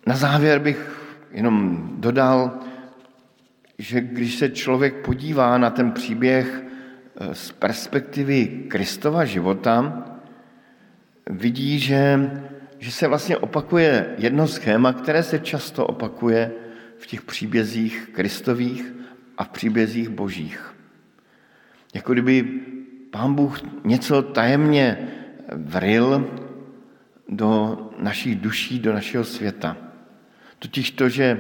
Na 0.08 0.16
závěr 0.16 0.60
bych 0.60 1.02
jenom 1.32 1.90
dodal, 1.96 2.60
že 3.78 4.02
když 4.02 4.36
se 4.36 4.50
člověk 4.50 5.06
podívá 5.06 5.58
na 5.58 5.70
ten 5.70 5.92
příběh 5.92 6.64
eh, 7.20 7.36
z 7.36 7.52
perspektivy 7.52 8.48
Kristova 8.68 9.26
života, 9.26 10.06
vidí, 11.30 11.80
že, 11.80 12.32
že 12.80 12.92
se 12.92 13.08
vlastně 13.08 13.38
opakuje 13.38 14.16
jedno 14.18 14.48
schéma, 14.48 14.94
které 14.94 15.24
se 15.24 15.40
často 15.40 15.88
opakuje 15.88 16.52
v 16.98 17.08
těch 17.08 17.22
příbězích 17.22 18.10
Kristových 18.14 18.94
a 19.38 19.44
v 19.44 19.50
příbězích 19.50 20.10
božích. 20.10 20.71
Jako 21.94 22.14
kdyby 22.14 22.62
pán 23.12 23.36
Bůh 23.36 23.60
něco 23.84 24.22
tajemně 24.22 25.08
vril 25.56 26.30
do 27.30 27.78
našich 28.00 28.36
duší, 28.36 28.80
do 28.80 28.94
našeho 28.94 29.24
světa. 29.24 29.78
Totiž 30.60 30.92
to, 30.92 31.10
že 31.10 31.39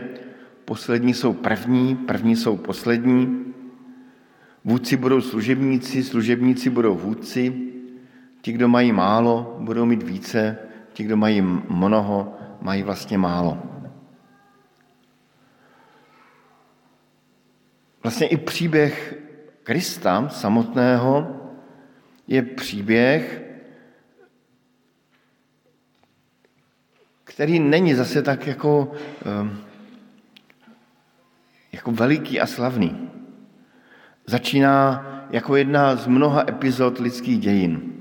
poslední 0.65 1.13
jsou 1.13 1.33
první, 1.33 1.95
první 1.95 2.35
jsou 2.35 2.57
poslední, 2.57 3.45
vůdci 4.63 4.97
budou 4.97 5.21
služebníci, 5.21 6.03
služebníci 6.03 6.69
budou 6.69 6.95
vůdci, 6.95 7.71
ti, 8.41 8.51
kdo 8.51 8.67
mají 8.67 8.91
málo, 8.91 9.57
budou 9.59 9.85
mít 9.85 10.03
více, 10.03 10.57
ti, 10.93 11.03
kdo 11.03 11.17
mají 11.17 11.41
mnoho, 11.69 12.37
mají 12.61 12.83
vlastně 12.83 13.17
málo. 13.17 13.63
Vlastně 18.03 18.27
i 18.27 18.37
příběh 18.37 19.20
Krista 19.71 20.29
samotného 20.29 21.31
je 22.27 22.41
příběh, 22.41 23.41
který 27.23 27.59
není 27.59 27.95
zase 27.95 28.21
tak 28.21 28.47
jako, 28.47 28.91
ehm, 29.25 29.63
jako 31.71 31.91
veliký 31.91 32.39
a 32.39 32.47
slavný. 32.47 33.09
Začíná 34.27 35.05
jako 35.29 35.55
jedna 35.55 35.95
z 35.95 36.07
mnoha 36.07 36.43
epizod 36.47 36.99
lidských 36.99 37.39
dějin. 37.39 37.93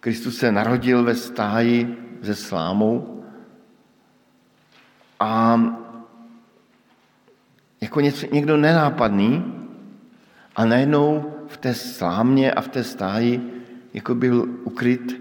Kristus 0.00 0.38
se 0.38 0.52
narodil 0.52 1.04
ve 1.04 1.14
stáji 1.14 1.96
se 2.22 2.34
slámou 2.34 3.24
a 5.20 5.60
jako 7.80 8.00
něco, 8.00 8.26
někdo 8.32 8.56
nenápadný 8.56 9.59
a 10.56 10.64
najednou 10.64 11.34
v 11.48 11.56
té 11.56 11.74
slámě 11.74 12.52
a 12.52 12.60
v 12.60 12.68
té 12.68 12.84
stáji 12.84 13.64
jako 13.94 14.14
byl 14.14 14.48
ukryt 14.64 15.20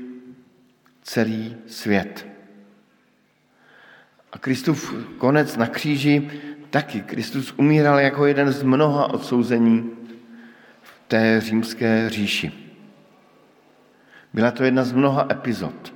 celý 1.01 1.55
svět. 1.67 2.27
A 4.31 4.37
Kristův 4.37 4.93
konec 5.17 5.57
na 5.57 5.67
kříži 5.67 6.31
taky. 6.69 7.01
Kristus 7.01 7.53
umíral 7.57 7.99
jako 7.99 8.25
jeden 8.25 8.51
z 8.51 8.63
mnoha 8.63 9.13
odsouzení 9.13 9.91
v 10.81 11.01
té 11.07 11.41
římské 11.41 12.09
říši. 12.09 12.51
Byla 14.33 14.51
to 14.51 14.63
jedna 14.63 14.83
z 14.83 14.91
mnoha 14.91 15.27
epizod. 15.31 15.93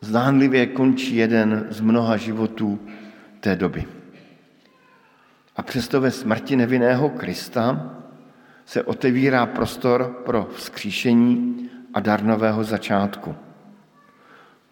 Zdánlivě 0.00 0.66
končí 0.66 1.16
jeden 1.16 1.66
z 1.70 1.80
mnoha 1.80 2.16
životů 2.16 2.80
té 3.40 3.56
doby. 3.56 3.95
A 5.56 5.62
přesto 5.62 6.00
ve 6.00 6.10
smrti 6.10 6.56
nevinného 6.56 7.10
Krista 7.10 7.94
se 8.64 8.82
otevírá 8.82 9.46
prostor 9.46 10.22
pro 10.24 10.48
vzkříšení 10.54 11.70
a 11.94 12.00
dar 12.00 12.22
nového 12.22 12.64
začátku 12.64 13.34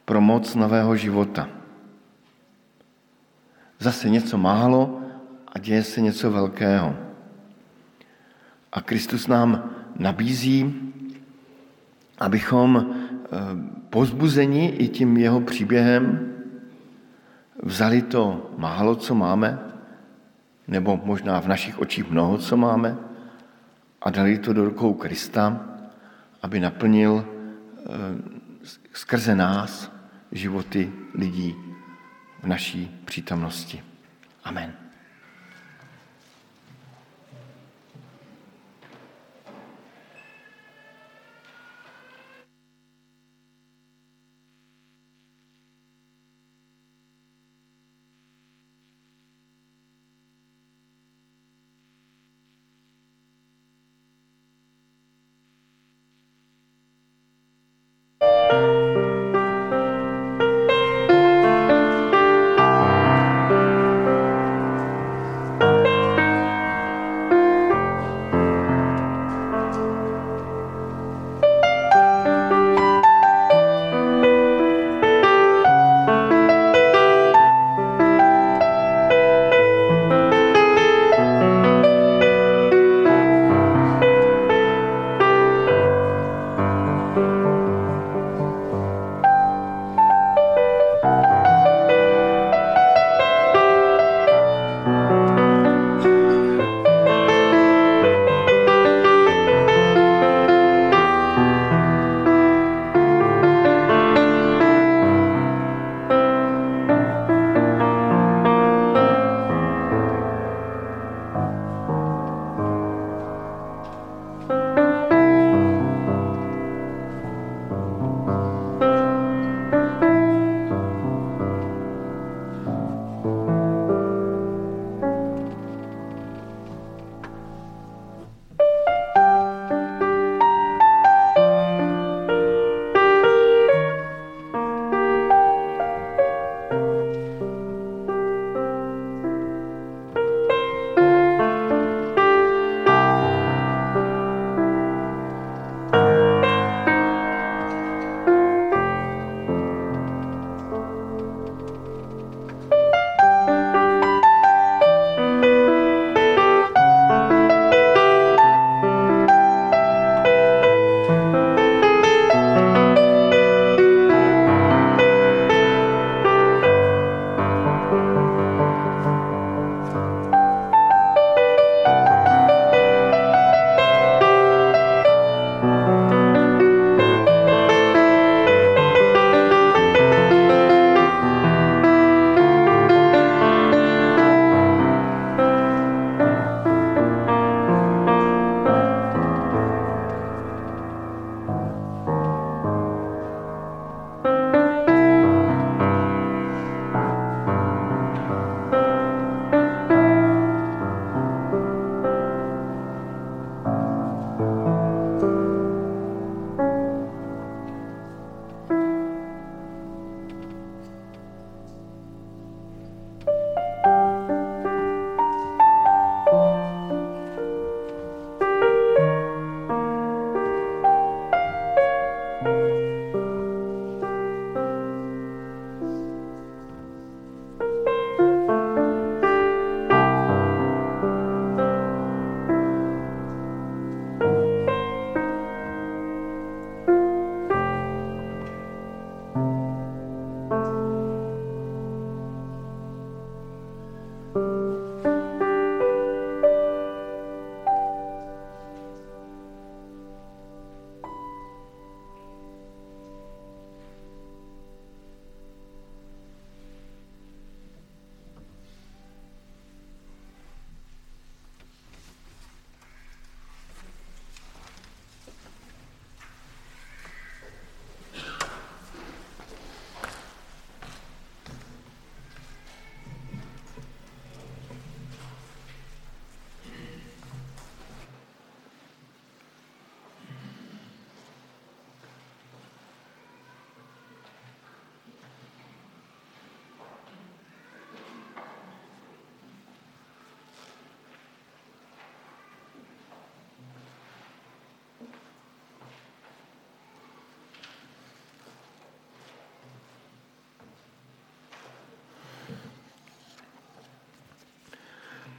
pro 0.04 0.20
moc 0.20 0.54
nového 0.54 0.96
života. 0.96 1.48
Zase 3.78 4.08
něco 4.10 4.38
málo 4.38 5.00
a 5.48 5.58
děje 5.58 5.82
se 5.82 6.00
něco 6.00 6.30
velkého. 6.30 6.96
A 8.72 8.80
Kristus 8.80 9.26
nám 9.26 9.70
nabízí, 9.96 10.74
abychom 12.18 12.76
eh, 12.76 13.28
pozbuzeni 13.90 14.68
i 14.68 14.88
tím 14.88 15.16
jeho 15.16 15.40
příběhem 15.40 16.32
vzali 17.62 18.02
to 18.02 18.50
málo, 18.58 18.96
co 18.96 19.14
máme, 19.14 19.58
nebo 20.68 21.00
možná 21.04 21.40
v 21.40 21.48
našich 21.48 21.78
očích 21.78 22.10
mnoho, 22.10 22.38
co 22.38 22.56
máme, 22.56 22.96
a 24.02 24.10
dali 24.10 24.38
to 24.38 24.52
do 24.52 24.64
rukou 24.64 24.94
Krista, 24.94 25.60
aby 26.42 26.60
naplnil 26.60 27.24
eh, 27.24 27.84
skrze 28.92 29.34
nás 29.34 29.92
životy 30.32 30.92
lidí 31.14 31.56
v 32.42 32.46
naší 32.46 33.00
přítomnosti. 33.04 33.82
Amen. 34.44 34.83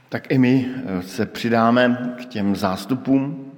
Tak 0.08 0.30
i 0.30 0.38
my 0.38 0.74
se 1.00 1.26
přidáme 1.26 2.14
k 2.16 2.24
těm 2.24 2.56
zástupům, 2.56 3.52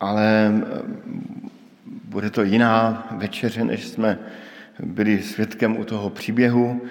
ale 0.00 0.52
bude 2.04 2.30
to 2.30 2.42
jiná 2.42 3.08
večeře, 3.10 3.64
než 3.64 3.88
jsme 3.88 4.18
byli 4.80 5.22
svědkem 5.22 5.76
u 5.76 5.84
toho 5.84 6.10
příběhu. 6.10 6.82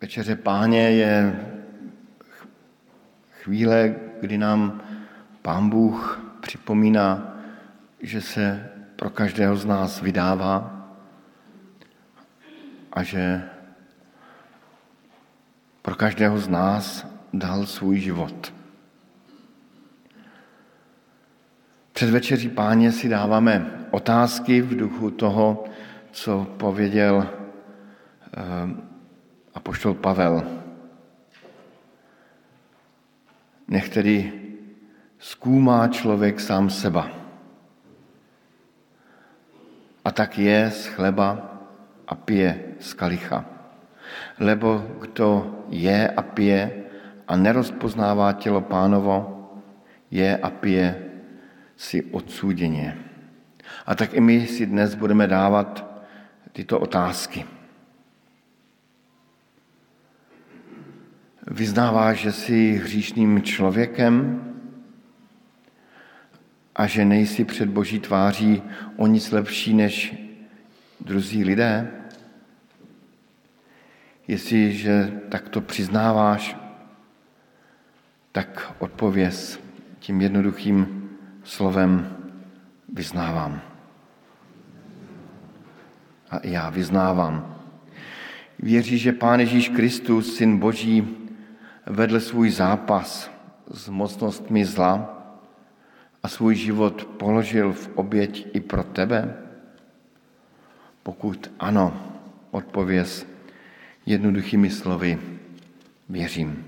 Večeře 0.00 0.36
páně 0.36 0.90
je 0.90 1.40
chvíle, 3.42 3.94
kdy 4.20 4.38
nám 4.38 4.80
pán 5.42 5.70
Bůh 5.70 6.24
připomíná, 6.40 7.36
že 8.00 8.20
se 8.20 8.70
pro 8.96 9.10
každého 9.10 9.56
z 9.56 9.64
nás 9.64 10.00
vydává 10.00 10.84
a 12.92 13.02
že 13.02 13.42
pro 15.88 15.96
každého 15.96 16.38
z 16.38 16.48
nás 16.48 17.06
dal 17.32 17.66
svůj 17.66 18.12
život. 18.12 18.52
Před 21.92 22.10
večeří 22.10 22.48
páně 22.48 22.92
si 22.92 23.08
dáváme 23.08 23.86
otázky 23.90 24.60
v 24.60 24.76
duchu 24.76 25.10
toho, 25.10 25.64
co 26.10 26.44
pověděl 26.56 27.24
eh, 27.24 27.32
apoštol 29.54 29.94
Pavel. 29.94 30.44
Nech 33.68 33.88
tedy 33.88 34.32
zkoumá 35.18 35.88
člověk 35.88 36.40
sám 36.40 36.70
seba. 36.70 37.08
A 40.04 40.10
tak 40.10 40.38
je 40.38 40.70
z 40.70 40.86
chleba 40.86 41.58
a 42.08 42.14
pije 42.14 42.76
z 42.80 42.92
kalicha. 42.92 43.57
Lebo 44.38 44.86
kdo 45.00 45.58
je 45.68 46.10
a 46.10 46.22
pije 46.22 46.70
a 47.28 47.36
nerozpoznává 47.36 48.32
tělo 48.32 48.60
pánovo, 48.60 49.34
je 50.10 50.36
a 50.36 50.50
pije 50.50 51.04
si 51.76 52.02
odsúděně. 52.02 52.98
A 53.86 53.94
tak 53.94 54.14
i 54.14 54.20
my 54.20 54.46
si 54.46 54.66
dnes 54.66 54.94
budeme 54.94 55.26
dávat 55.26 55.84
tyto 56.52 56.80
otázky. 56.80 57.44
Vyznáváš, 61.46 62.18
že 62.18 62.32
jsi 62.32 62.80
hříšným 62.82 63.42
člověkem 63.42 64.44
a 66.76 66.86
že 66.86 67.04
nejsi 67.04 67.44
před 67.44 67.68
boží 67.68 68.00
tváří 68.00 68.62
o 68.96 69.06
nic 69.06 69.30
lepší 69.30 69.74
než 69.74 70.14
druzí 71.00 71.44
lidé? 71.44 71.97
Jestliže 74.28 75.20
takto 75.28 75.60
přiznáváš, 75.60 76.56
tak 78.32 78.74
odpověz 78.78 79.60
tím 79.98 80.20
jednoduchým 80.20 81.10
slovem 81.44 82.16
vyznávám. 82.92 83.60
A 86.30 86.46
já 86.46 86.70
vyznávám. 86.70 87.56
Věří, 88.58 88.98
že 88.98 89.12
Pán 89.12 89.40
Ježíš 89.40 89.68
Kristus, 89.68 90.36
Syn 90.36 90.58
Boží, 90.58 91.16
vedl 91.86 92.20
svůj 92.20 92.50
zápas 92.50 93.30
s 93.70 93.88
mocnostmi 93.88 94.64
zla 94.64 95.24
a 96.22 96.28
svůj 96.28 96.54
život 96.54 97.04
položil 97.04 97.72
v 97.72 97.90
oběť 97.94 98.46
i 98.52 98.60
pro 98.60 98.84
tebe? 98.84 99.36
Pokud 101.02 101.50
ano, 101.58 102.12
odpověz 102.50 103.26
jednoduchými 104.08 104.70
slovy 104.70 105.18
věřím. 106.08 106.64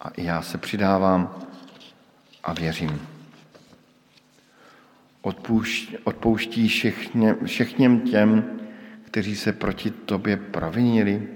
A 0.00 0.10
já 0.16 0.42
se 0.42 0.58
přidávám 0.58 1.34
a 2.42 2.52
věřím. 2.52 3.00
Odpouští, 6.04 6.68
všechně, 6.68 7.34
těm, 8.00 8.60
kteří 9.04 9.36
se 9.36 9.52
proti 9.52 9.90
tobě 9.90 10.36
provinili. 10.36 11.28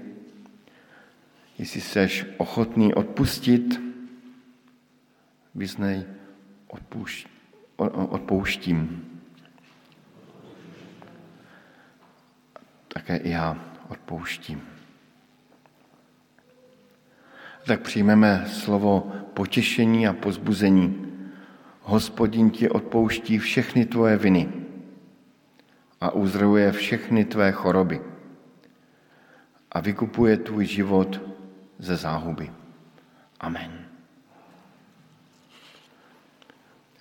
Jestli 1.59 1.81
jsi 1.81 1.99
ochotný 2.37 2.93
odpustit, 2.93 3.81
vyznej, 5.55 6.03
odpoušť, 6.67 7.27
odpouštím. 8.09 9.05
Také 13.05 13.17
i 13.17 13.29
já 13.29 13.57
odpouštím. 13.89 14.61
Tak 17.65 17.81
přijmeme 17.81 18.45
slovo 18.47 19.11
potěšení 19.33 20.07
a 20.07 20.13
pozbuzení. 20.13 21.13
Hospodin 21.81 22.49
ti 22.49 22.69
odpouští 22.69 23.37
všechny 23.39 23.85
tvoje 23.85 24.17
viny 24.17 24.49
a 26.01 26.11
uzdravuje 26.11 26.71
všechny 26.71 27.25
tvé 27.25 27.51
choroby 27.51 28.01
a 29.71 29.79
vykupuje 29.79 30.37
tvůj 30.37 30.65
život 30.65 31.21
ze 31.79 31.95
záhuby. 31.95 32.51
Amen. 33.39 33.85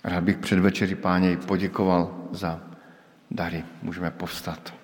Rád 0.04 0.24
bych 0.24 0.38
před 0.38 0.58
večeří 0.58 0.94
páně 0.94 1.36
poděkoval 1.36 2.28
za 2.32 2.60
dary. 3.30 3.64
Můžeme 3.82 4.10
povstat. 4.10 4.83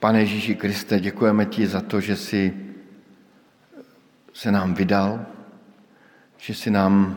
Pane 0.00 0.20
Ježíši 0.20 0.54
Kriste, 0.54 1.00
děkujeme 1.00 1.46
ti 1.46 1.66
za 1.66 1.80
to, 1.80 2.00
že 2.00 2.16
jsi 2.16 2.54
se 4.32 4.52
nám 4.52 4.74
vydal, 4.74 5.26
že 6.36 6.54
jsi 6.54 6.70
nám 6.70 7.16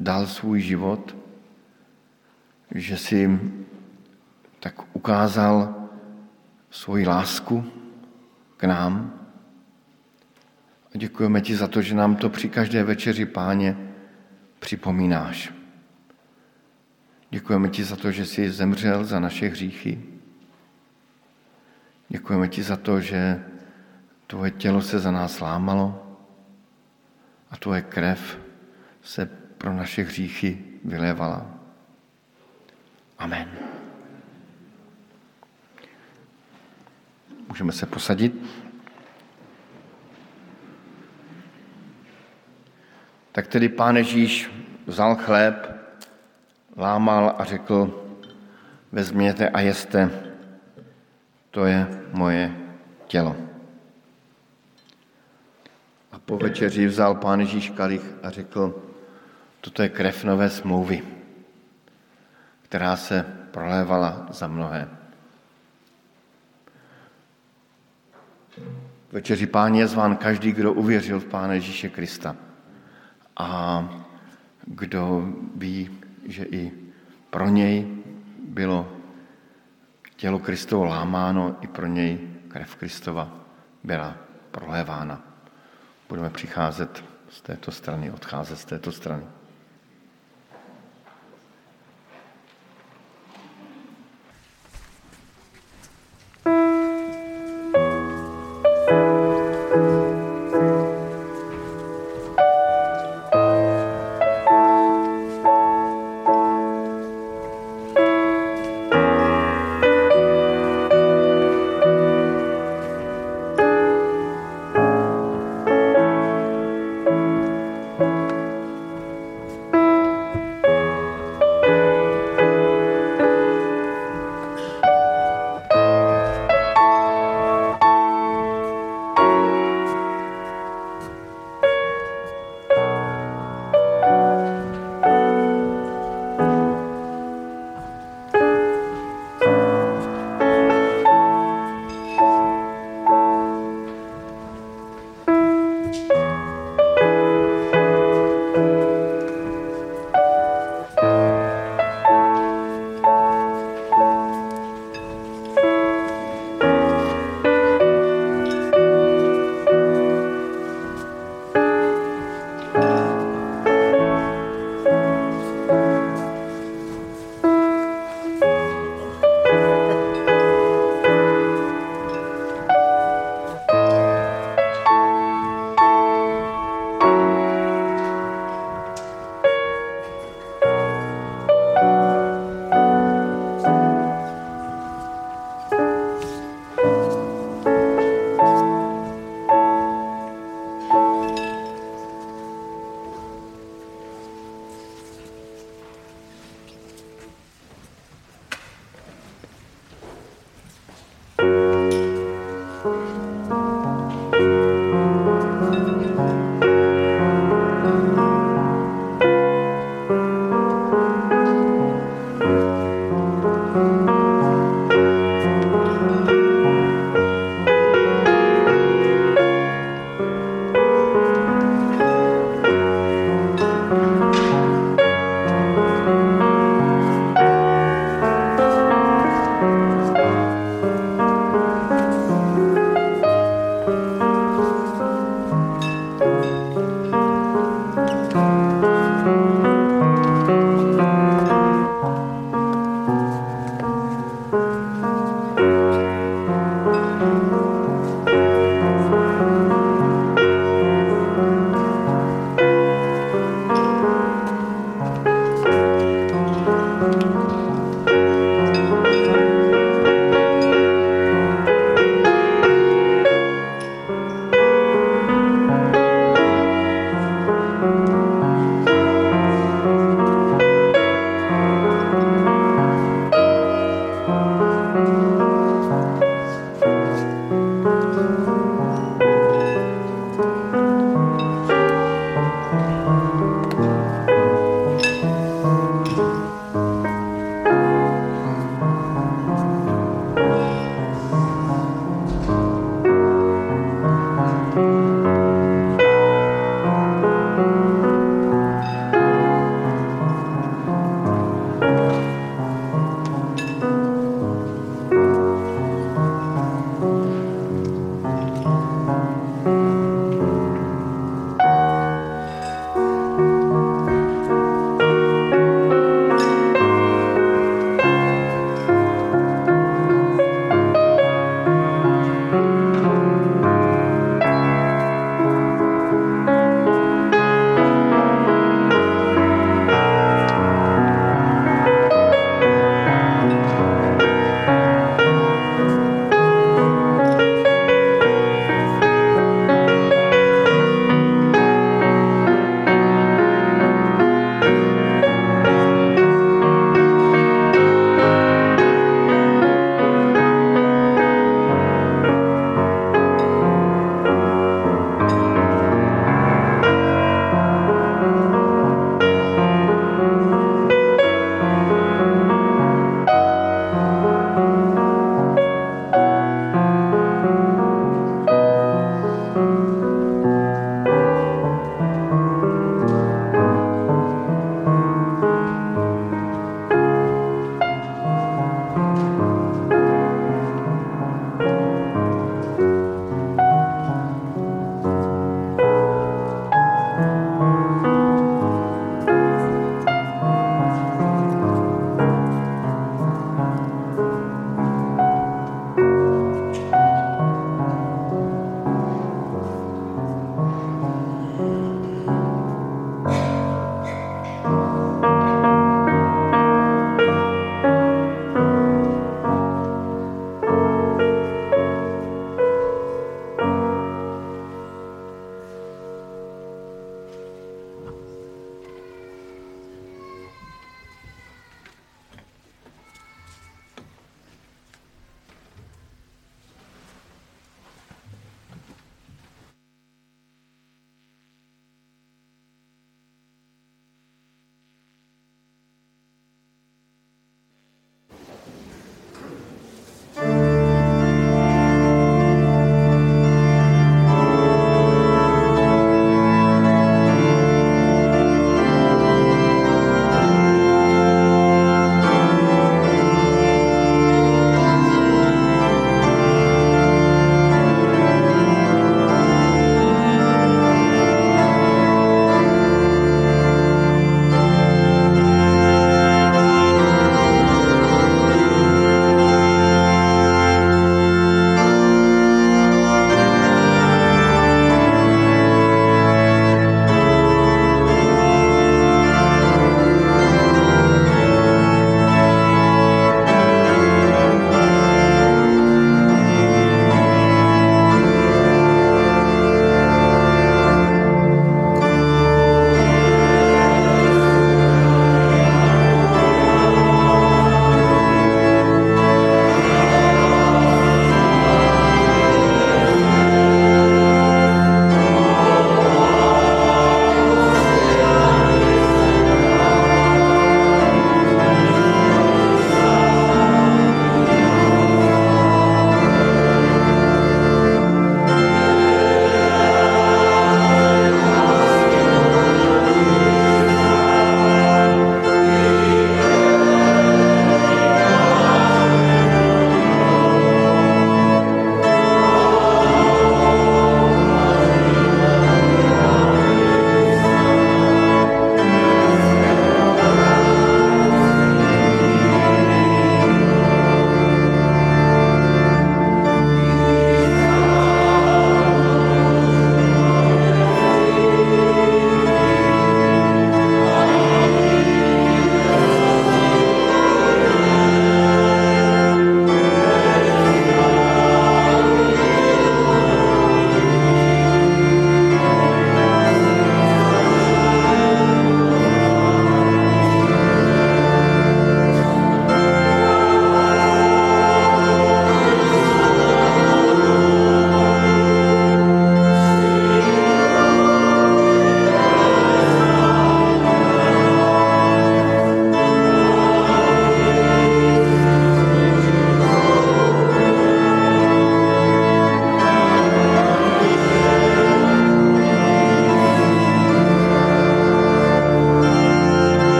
dal 0.00 0.26
svůj 0.26 0.60
život, 0.60 1.16
že 2.74 2.96
jsi 2.96 3.40
tak 4.60 4.96
ukázal 4.96 5.88
svoji 6.70 7.06
lásku 7.06 7.64
k 8.56 8.64
nám, 8.64 9.20
a 10.94 10.98
děkujeme 10.98 11.40
ti 11.40 11.56
za 11.56 11.68
to, 11.68 11.82
že 11.82 11.94
nám 11.94 12.16
to 12.16 12.30
při 12.30 12.48
každé 12.48 12.84
večeři, 12.84 13.26
páně, 13.26 13.76
připomínáš. 14.58 15.54
Děkujeme 17.30 17.68
ti 17.68 17.84
za 17.84 17.96
to, 17.96 18.10
že 18.10 18.26
jsi 18.26 18.50
zemřel 18.50 19.04
za 19.04 19.20
naše 19.20 19.48
hříchy. 19.48 20.09
Děkujeme 22.12 22.48
ti 22.48 22.62
za 22.62 22.76
to, 22.76 23.00
že 23.00 23.44
tvoje 24.26 24.50
tělo 24.50 24.82
se 24.82 24.98
za 24.98 25.10
nás 25.10 25.40
lámalo 25.40 26.16
a 27.50 27.56
tvoje 27.56 27.82
krev 27.82 28.38
se 29.02 29.26
pro 29.58 29.72
naše 29.72 30.02
hříchy 30.02 30.64
vylévala. 30.84 31.46
Amen. 33.18 33.48
Můžeme 37.48 37.72
se 37.72 37.86
posadit. 37.86 38.34
Tak 43.32 43.46
tedy 43.46 43.68
pán 43.68 43.96
Ježíš 43.96 44.50
vzal 44.86 45.16
chléb, 45.16 45.70
lámal 46.76 47.34
a 47.38 47.44
řekl, 47.44 48.06
vezměte 48.92 49.48
a 49.48 49.60
jeste, 49.60 50.29
to 51.50 51.64
je 51.64 51.86
moje 52.12 52.56
tělo. 53.06 53.36
A 56.12 56.18
po 56.18 56.36
večeři 56.36 56.86
vzal 56.86 57.14
pán 57.14 57.40
Ježíš 57.40 57.70
kalich 57.70 58.14
a 58.22 58.30
řekl, 58.30 58.82
toto 59.60 59.82
je 59.82 59.88
krev 59.88 60.24
nové 60.24 60.50
smlouvy, 60.50 61.02
která 62.62 62.96
se 62.96 63.26
prolévala 63.50 64.26
za 64.30 64.46
mnohé. 64.46 64.88
Večeři 69.12 69.46
pán 69.46 69.74
je 69.74 69.86
zván 69.86 70.16
každý, 70.16 70.52
kdo 70.52 70.72
uvěřil 70.72 71.20
v 71.20 71.24
Pána 71.24 71.54
Ježíše 71.54 71.88
Krista 71.88 72.36
a 73.36 73.48
kdo 74.66 75.28
ví, 75.54 75.90
že 76.24 76.44
i 76.44 76.72
pro 77.30 77.48
něj 77.48 77.88
bylo 78.48 78.99
tělo 80.20 80.38
Kristovo 80.38 80.84
lámáno, 80.84 81.56
i 81.60 81.66
pro 81.66 81.86
něj 81.86 82.18
krev 82.48 82.76
Kristova 82.76 83.28
byla 83.84 84.16
prolévána. 84.50 85.20
Budeme 86.08 86.30
přicházet 86.30 87.04
z 87.30 87.40
této 87.40 87.72
strany, 87.72 88.10
odcházet 88.10 88.56
z 88.56 88.64
této 88.64 88.92
strany. 88.92 89.22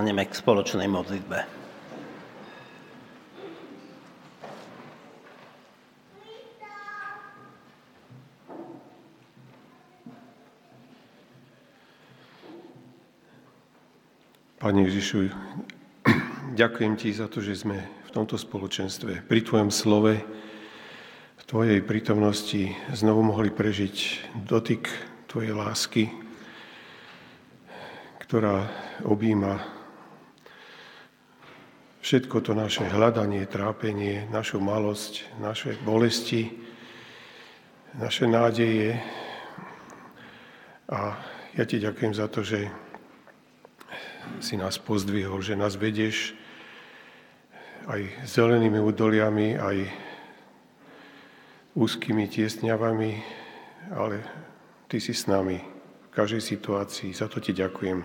Povstaneme 0.00 0.24
k 0.24 0.32
spoločnej 0.32 0.88
modlitbe. 0.88 1.38
Pane 14.56 14.80
Ježišu, 14.88 15.28
ďakujem 16.56 16.96
Ti 16.96 17.12
za 17.12 17.28
to, 17.28 17.44
že 17.44 17.60
sme 17.60 17.76
v 17.84 18.08
tomto 18.08 18.40
spoločenstve, 18.40 19.28
pri 19.28 19.40
Tvojom 19.44 19.68
slove, 19.68 20.16
v 21.36 21.42
Tvojej 21.44 21.84
prítomnosti 21.84 22.72
znovu 22.96 23.20
mohli 23.20 23.52
prežiť 23.52 23.96
dotyk 24.48 24.88
Tvojej 25.28 25.52
lásky, 25.52 26.08
ktorá 28.24 28.64
objíma 29.04 29.79
všetko 32.10 32.42
to 32.42 32.58
naše 32.58 32.82
hľadanie, 32.90 33.46
trápenie, 33.46 34.26
našu 34.34 34.58
malosť, 34.58 35.30
naše 35.38 35.78
bolesti, 35.86 36.50
naše 37.94 38.26
nádeje. 38.26 38.98
A 40.90 41.14
ja 41.54 41.62
Ti 41.62 41.78
ďakujem 41.78 42.10
za 42.10 42.26
to, 42.26 42.42
že 42.42 42.66
si 44.42 44.58
nás 44.58 44.74
pozdvihol, 44.82 45.38
že 45.38 45.54
nás 45.54 45.78
vedieš 45.78 46.34
aj 47.86 48.26
zelenými 48.26 48.82
údoliami, 48.82 49.54
aj 49.54 49.86
úzkými 51.78 52.26
tiesňavami, 52.26 53.22
ale 53.94 54.26
Ty 54.90 54.98
si 54.98 55.14
s 55.14 55.30
nami 55.30 55.62
v 55.62 56.08
každej 56.10 56.42
situácii. 56.42 57.14
Za 57.14 57.30
to 57.30 57.38
Ti 57.38 57.54
ďakujem. 57.54 58.02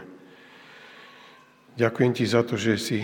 Ďakujem 1.82 2.12
Ti 2.14 2.26
za 2.30 2.46
to, 2.46 2.54
že 2.54 2.78
si 2.78 3.02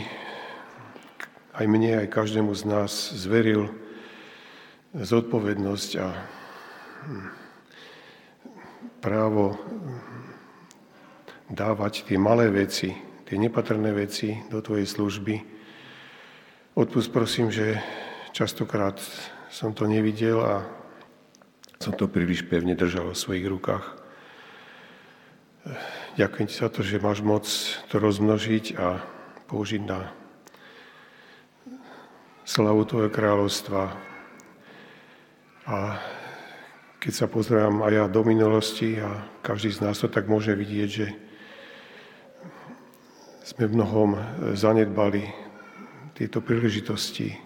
aj 1.61 1.69
mne, 1.69 2.01
aj 2.01 2.09
každému 2.09 2.57
z 2.57 2.63
nás 2.65 2.89
zveril 3.13 3.69
zodpovednosť 4.97 5.91
a 6.01 6.07
hm, 6.09 7.29
právo 8.97 9.61
dávať 11.53 12.09
tie 12.09 12.17
malé 12.17 12.49
veci, 12.49 12.97
tie 13.29 13.37
nepatrné 13.37 13.93
veci 13.93 14.41
do 14.49 14.57
Tvojej 14.57 14.89
služby. 14.89 15.35
Odpust 16.73 17.13
prosím, 17.13 17.53
že 17.53 17.77
častokrát 18.33 18.97
som 19.53 19.77
to 19.77 19.85
nevidel 19.85 20.41
a 20.41 20.65
som 21.77 21.93
to 21.93 22.09
príliš 22.09 22.41
pevne 22.49 22.73
držal 22.73 23.13
v 23.13 23.21
svojich 23.21 23.45
rukách. 23.45 23.85
Ďakujem 26.17 26.47
ti 26.49 26.55
za 26.57 26.73
to, 26.73 26.81
že 26.81 26.97
máš 26.97 27.21
moc 27.21 27.45
to 27.93 28.01
rozmnožiť 28.01 28.81
a 28.81 28.97
použiť 29.45 29.81
na 29.85 30.20
slavu 32.51 32.83
Tvojho 32.83 33.07
kráľovstva. 33.07 33.95
A 35.71 35.95
keď 36.99 37.13
sa 37.15 37.31
pozerám 37.31 37.79
aj 37.79 37.93
ja 37.95 38.05
do 38.11 38.27
minulosti 38.27 38.99
a 38.99 39.23
každý 39.39 39.71
z 39.71 39.79
nás 39.87 40.03
to 40.03 40.11
tak 40.11 40.27
môže 40.27 40.51
vidieť, 40.51 40.89
že 40.91 41.07
sme 43.47 43.71
v 43.71 43.75
mnohom 43.79 44.19
zanedbali 44.51 45.31
tieto 46.11 46.43
príležitosti, 46.43 47.39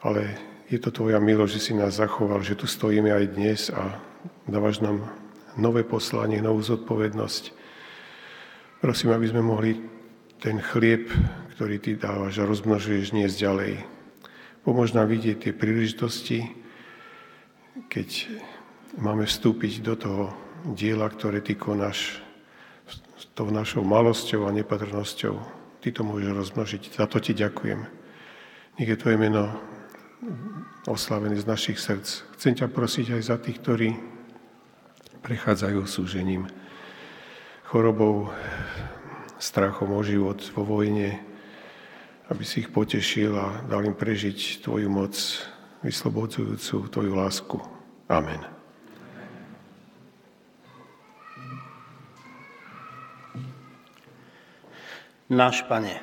ale 0.00 0.40
je 0.72 0.80
to 0.80 0.88
Tvoja 0.88 1.20
milosť, 1.20 1.52
že 1.60 1.64
si 1.68 1.72
nás 1.76 2.00
zachoval, 2.00 2.40
že 2.40 2.56
tu 2.56 2.64
stojíme 2.64 3.12
aj 3.12 3.24
dnes 3.36 3.68
a 3.68 3.92
dávaš 4.48 4.80
nám 4.80 5.04
nové 5.60 5.84
poslanie, 5.84 6.40
novú 6.40 6.64
zodpovednosť. 6.64 7.52
Prosím, 8.80 9.12
aby 9.12 9.26
sme 9.28 9.44
mohli 9.44 9.76
ten 10.40 10.64
chlieb, 10.64 11.12
ktorý 11.60 11.76
Ty 11.76 12.08
dávaš 12.08 12.40
a 12.40 12.48
rozmnožuješ, 12.48 13.12
niesť 13.12 13.36
ďalej. 13.36 13.97
Pomôž 14.68 14.92
nám 14.92 15.08
vidieť 15.08 15.48
tie 15.48 15.52
príležitosti, 15.56 16.44
keď 17.88 18.28
máme 19.00 19.24
vstúpiť 19.24 19.80
do 19.80 19.96
toho 19.96 20.36
diela, 20.76 21.08
ktoré 21.08 21.40
Ty 21.40 21.56
konáš 21.56 22.20
s 23.16 23.32
tou 23.32 23.48
našou 23.48 23.80
malosťou 23.80 24.44
a 24.44 24.52
nepatrnosťou. 24.52 25.40
Ty 25.80 25.88
to 25.88 26.04
môžeš 26.04 26.32
rozmnožiť. 26.36 27.00
Za 27.00 27.08
to 27.08 27.16
ti 27.16 27.32
ďakujem. 27.32 27.80
Nech 28.76 28.88
je 28.92 29.00
Tvoje 29.00 29.16
meno 29.16 29.56
oslavené 30.84 31.40
z 31.40 31.48
našich 31.48 31.80
srdc. 31.80 32.28
Chcem 32.36 32.52
ťa 32.52 32.68
prosiť 32.68 33.16
aj 33.16 33.22
za 33.24 33.40
tých, 33.40 33.64
ktorí 33.64 33.96
prechádzajú 35.24 35.80
súžením, 35.88 36.44
chorobou, 37.72 38.28
strachom 39.40 39.96
o 39.96 40.04
život 40.04 40.44
vo 40.52 40.60
vojne, 40.60 41.24
aby 42.28 42.44
si 42.44 42.60
ich 42.60 42.68
potešil 42.68 43.32
a 43.32 43.64
dal 43.64 43.88
im 43.88 43.96
prežiť 43.96 44.60
Tvoju 44.60 44.88
moc, 44.92 45.16
vyslobodzujúcu 45.80 46.76
Tvoju 46.92 47.12
lásku. 47.16 47.56
Amen. 48.08 48.40
Náš 55.28 55.60
Pane, 55.68 56.00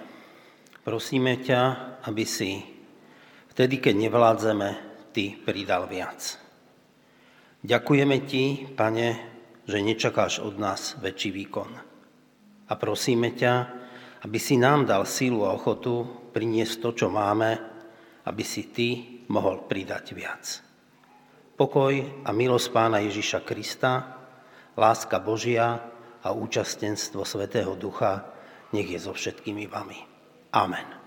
prosíme 0.85 1.41
ťa, 1.41 1.61
aby 2.05 2.29
si 2.29 2.61
vtedy, 3.53 3.81
keď 3.81 4.09
nevládzeme, 4.09 4.69
Ty 5.15 5.25
pridal 5.41 5.89
viac. 5.89 6.37
Ďakujeme 7.65 8.17
Ti, 8.29 8.43
Pane, 8.77 9.07
že 9.65 9.81
nečakáš 9.81 10.45
od 10.45 10.61
nás 10.61 10.93
väčší 11.01 11.33
výkon. 11.33 11.71
A 12.69 12.73
prosíme 12.77 13.33
ťa, 13.33 13.84
aby 14.25 14.41
si 14.41 14.57
nám 14.57 14.89
dal 14.89 15.05
sílu 15.05 15.45
a 15.45 15.53
ochotu 15.53 16.01
priniesť 16.33 16.81
to, 16.81 16.89
čo 17.05 17.07
máme, 17.13 17.61
aby 18.25 18.41
si 18.41 18.73
Ty 18.73 19.21
mohol 19.29 19.69
pridať 19.69 20.17
viac. 20.17 20.65
Pokoj 21.53 22.25
a 22.25 22.29
milosť 22.33 22.67
Pána 22.73 23.05
Ježiša 23.05 23.45
Krista, 23.45 24.17
láska 24.73 25.21
Božia 25.21 25.77
a 26.25 26.33
účastenstvo 26.33 27.21
Svetého 27.21 27.77
Ducha 27.77 28.33
nech 28.73 28.89
je 28.89 28.97
so 28.97 29.13
všetkými 29.13 29.69
vami. 29.69 30.01
Amen. 30.57 31.04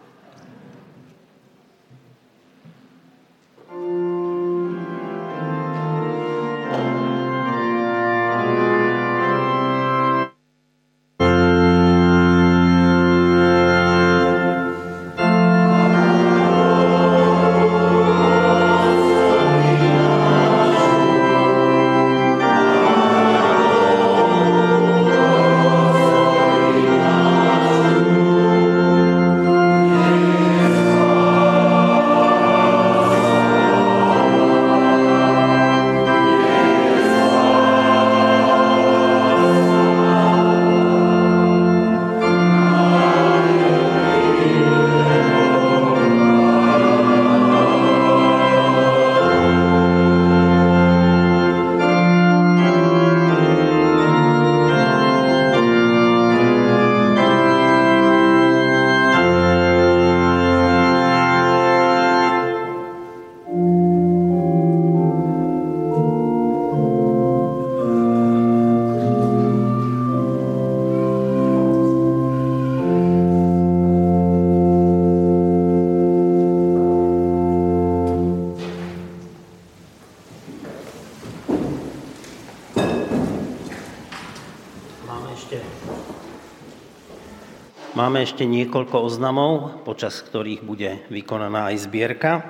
Máme 88.09 88.25
ešte 88.25 88.49
niekoľko 88.49 89.05
oznamov, 89.05 89.85
počas 89.85 90.25
ktorých 90.25 90.65
bude 90.65 91.05
vykonaná 91.13 91.69
aj 91.69 91.77
zbierka. 91.85 92.41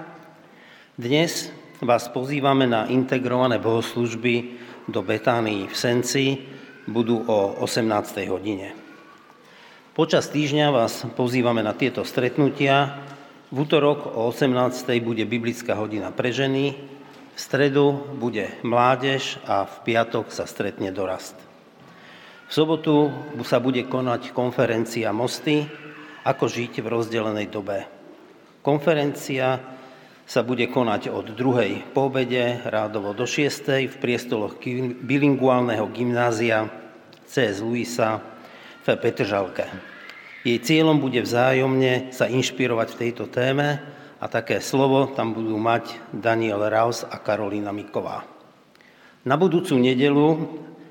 Dnes 0.94 1.50
vás 1.82 2.06
pozývame 2.14 2.70
na 2.70 2.86
integrované 2.86 3.58
bohoslužby 3.58 4.54
do 4.86 5.02
Betánii 5.02 5.66
v 5.66 5.74
Senci, 5.74 6.46
budú 6.86 7.26
o 7.26 7.58
18. 7.58 7.90
hodine. 8.30 8.70
Počas 9.98 10.30
týždňa 10.30 10.70
vás 10.70 11.02
pozývame 11.18 11.66
na 11.66 11.74
tieto 11.74 12.06
stretnutia. 12.06 13.02
V 13.50 13.66
útorok 13.66 14.14
o 14.14 14.30
18. 14.30 14.54
bude 15.02 15.26
biblická 15.26 15.74
hodina 15.74 16.14
pre 16.14 16.30
ženy, 16.30 16.78
v 17.34 17.38
stredu 17.42 17.98
bude 18.14 18.46
mládež 18.62 19.42
a 19.42 19.66
v 19.66 19.74
piatok 19.90 20.30
sa 20.30 20.46
stretne 20.46 20.94
dorast. 20.94 21.47
V 22.48 22.52
sobotu 22.56 23.12
sa 23.44 23.60
bude 23.60 23.84
konať 23.84 24.32
konferencia 24.32 25.12
Mosty, 25.12 25.68
ako 26.24 26.48
žiť 26.48 26.80
v 26.80 26.86
rozdelenej 26.88 27.52
dobe. 27.52 27.84
Konferencia 28.64 29.60
sa 30.24 30.40
bude 30.40 30.64
konať 30.72 31.12
od 31.12 31.36
druhej 31.36 31.92
po 31.92 32.08
obede, 32.08 32.64
rádovo 32.64 33.12
do 33.12 33.28
6. 33.28 33.92
v 33.92 33.96
priestoloch 34.00 34.56
bilinguálneho 35.04 35.92
gymnázia 35.92 36.72
C.S. 37.28 37.60
Luisa 37.60 38.24
v 38.80 38.96
Petržalke. 38.96 39.68
Jej 40.40 40.64
cieľom 40.64 41.04
bude 41.04 41.20
vzájomne 41.20 42.16
sa 42.16 42.32
inšpirovať 42.32 42.88
v 42.96 43.00
tejto 43.04 43.28
téme 43.28 43.76
a 44.16 44.24
také 44.24 44.64
slovo 44.64 45.12
tam 45.12 45.36
budú 45.36 45.60
mať 45.60 46.16
Daniel 46.16 46.64
Raus 46.64 47.04
a 47.04 47.20
Karolina 47.20 47.76
Miková. 47.76 48.24
Na 49.28 49.36
budúcu 49.36 49.76
nedelu 49.76 50.28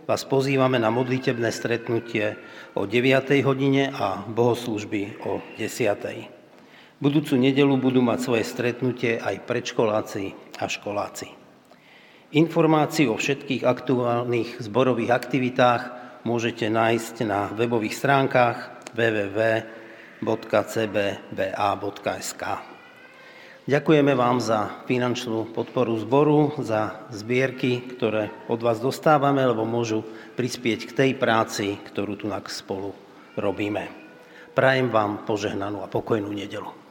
vás 0.08 0.24
pozývame 0.24 0.80
na 0.80 0.88
modlitebné 0.88 1.52
stretnutie 1.52 2.40
o 2.80 2.88
9. 2.88 3.44
hodine 3.44 3.92
a 3.92 4.24
bohoslužby 4.24 5.20
o 5.28 5.44
10. 5.60 7.04
Budúcu 7.04 7.36
nedelu 7.36 7.76
budú 7.76 8.00
mať 8.00 8.20
svoje 8.24 8.48
stretnutie 8.48 9.20
aj 9.20 9.44
predškoláci 9.44 10.32
a 10.64 10.66
školáci. 10.72 11.28
Informácií 12.40 13.12
o 13.12 13.20
všetkých 13.20 13.68
aktuálnych 13.68 14.64
zborových 14.64 15.12
aktivitách 15.12 15.84
môžete 16.24 16.72
nájsť 16.72 17.28
na 17.28 17.52
webových 17.52 18.00
stránkach 18.00 18.88
www.cbba.sk. 18.96 19.58
Ďakujeme 23.68 24.16
vám 24.16 24.40
za 24.40 24.88
finančnú 24.88 25.52
podporu 25.52 26.00
zboru, 26.00 26.56
za 26.64 27.04
zbierky, 27.12 27.84
ktoré 27.84 28.32
od 28.48 28.64
vás 28.64 28.80
dostávame, 28.80 29.44
lebo 29.44 29.68
môžu 29.68 30.08
prispieť 30.40 30.88
k 30.88 30.96
tej 30.96 31.12
práci, 31.20 31.76
ktorú 31.76 32.16
tu 32.16 32.32
spolu 32.48 32.96
robíme. 33.36 33.92
Prajem 34.56 34.88
vám 34.88 35.28
požehnanú 35.28 35.84
a 35.84 35.92
pokojnú 35.92 36.32
nedelu. 36.32 36.87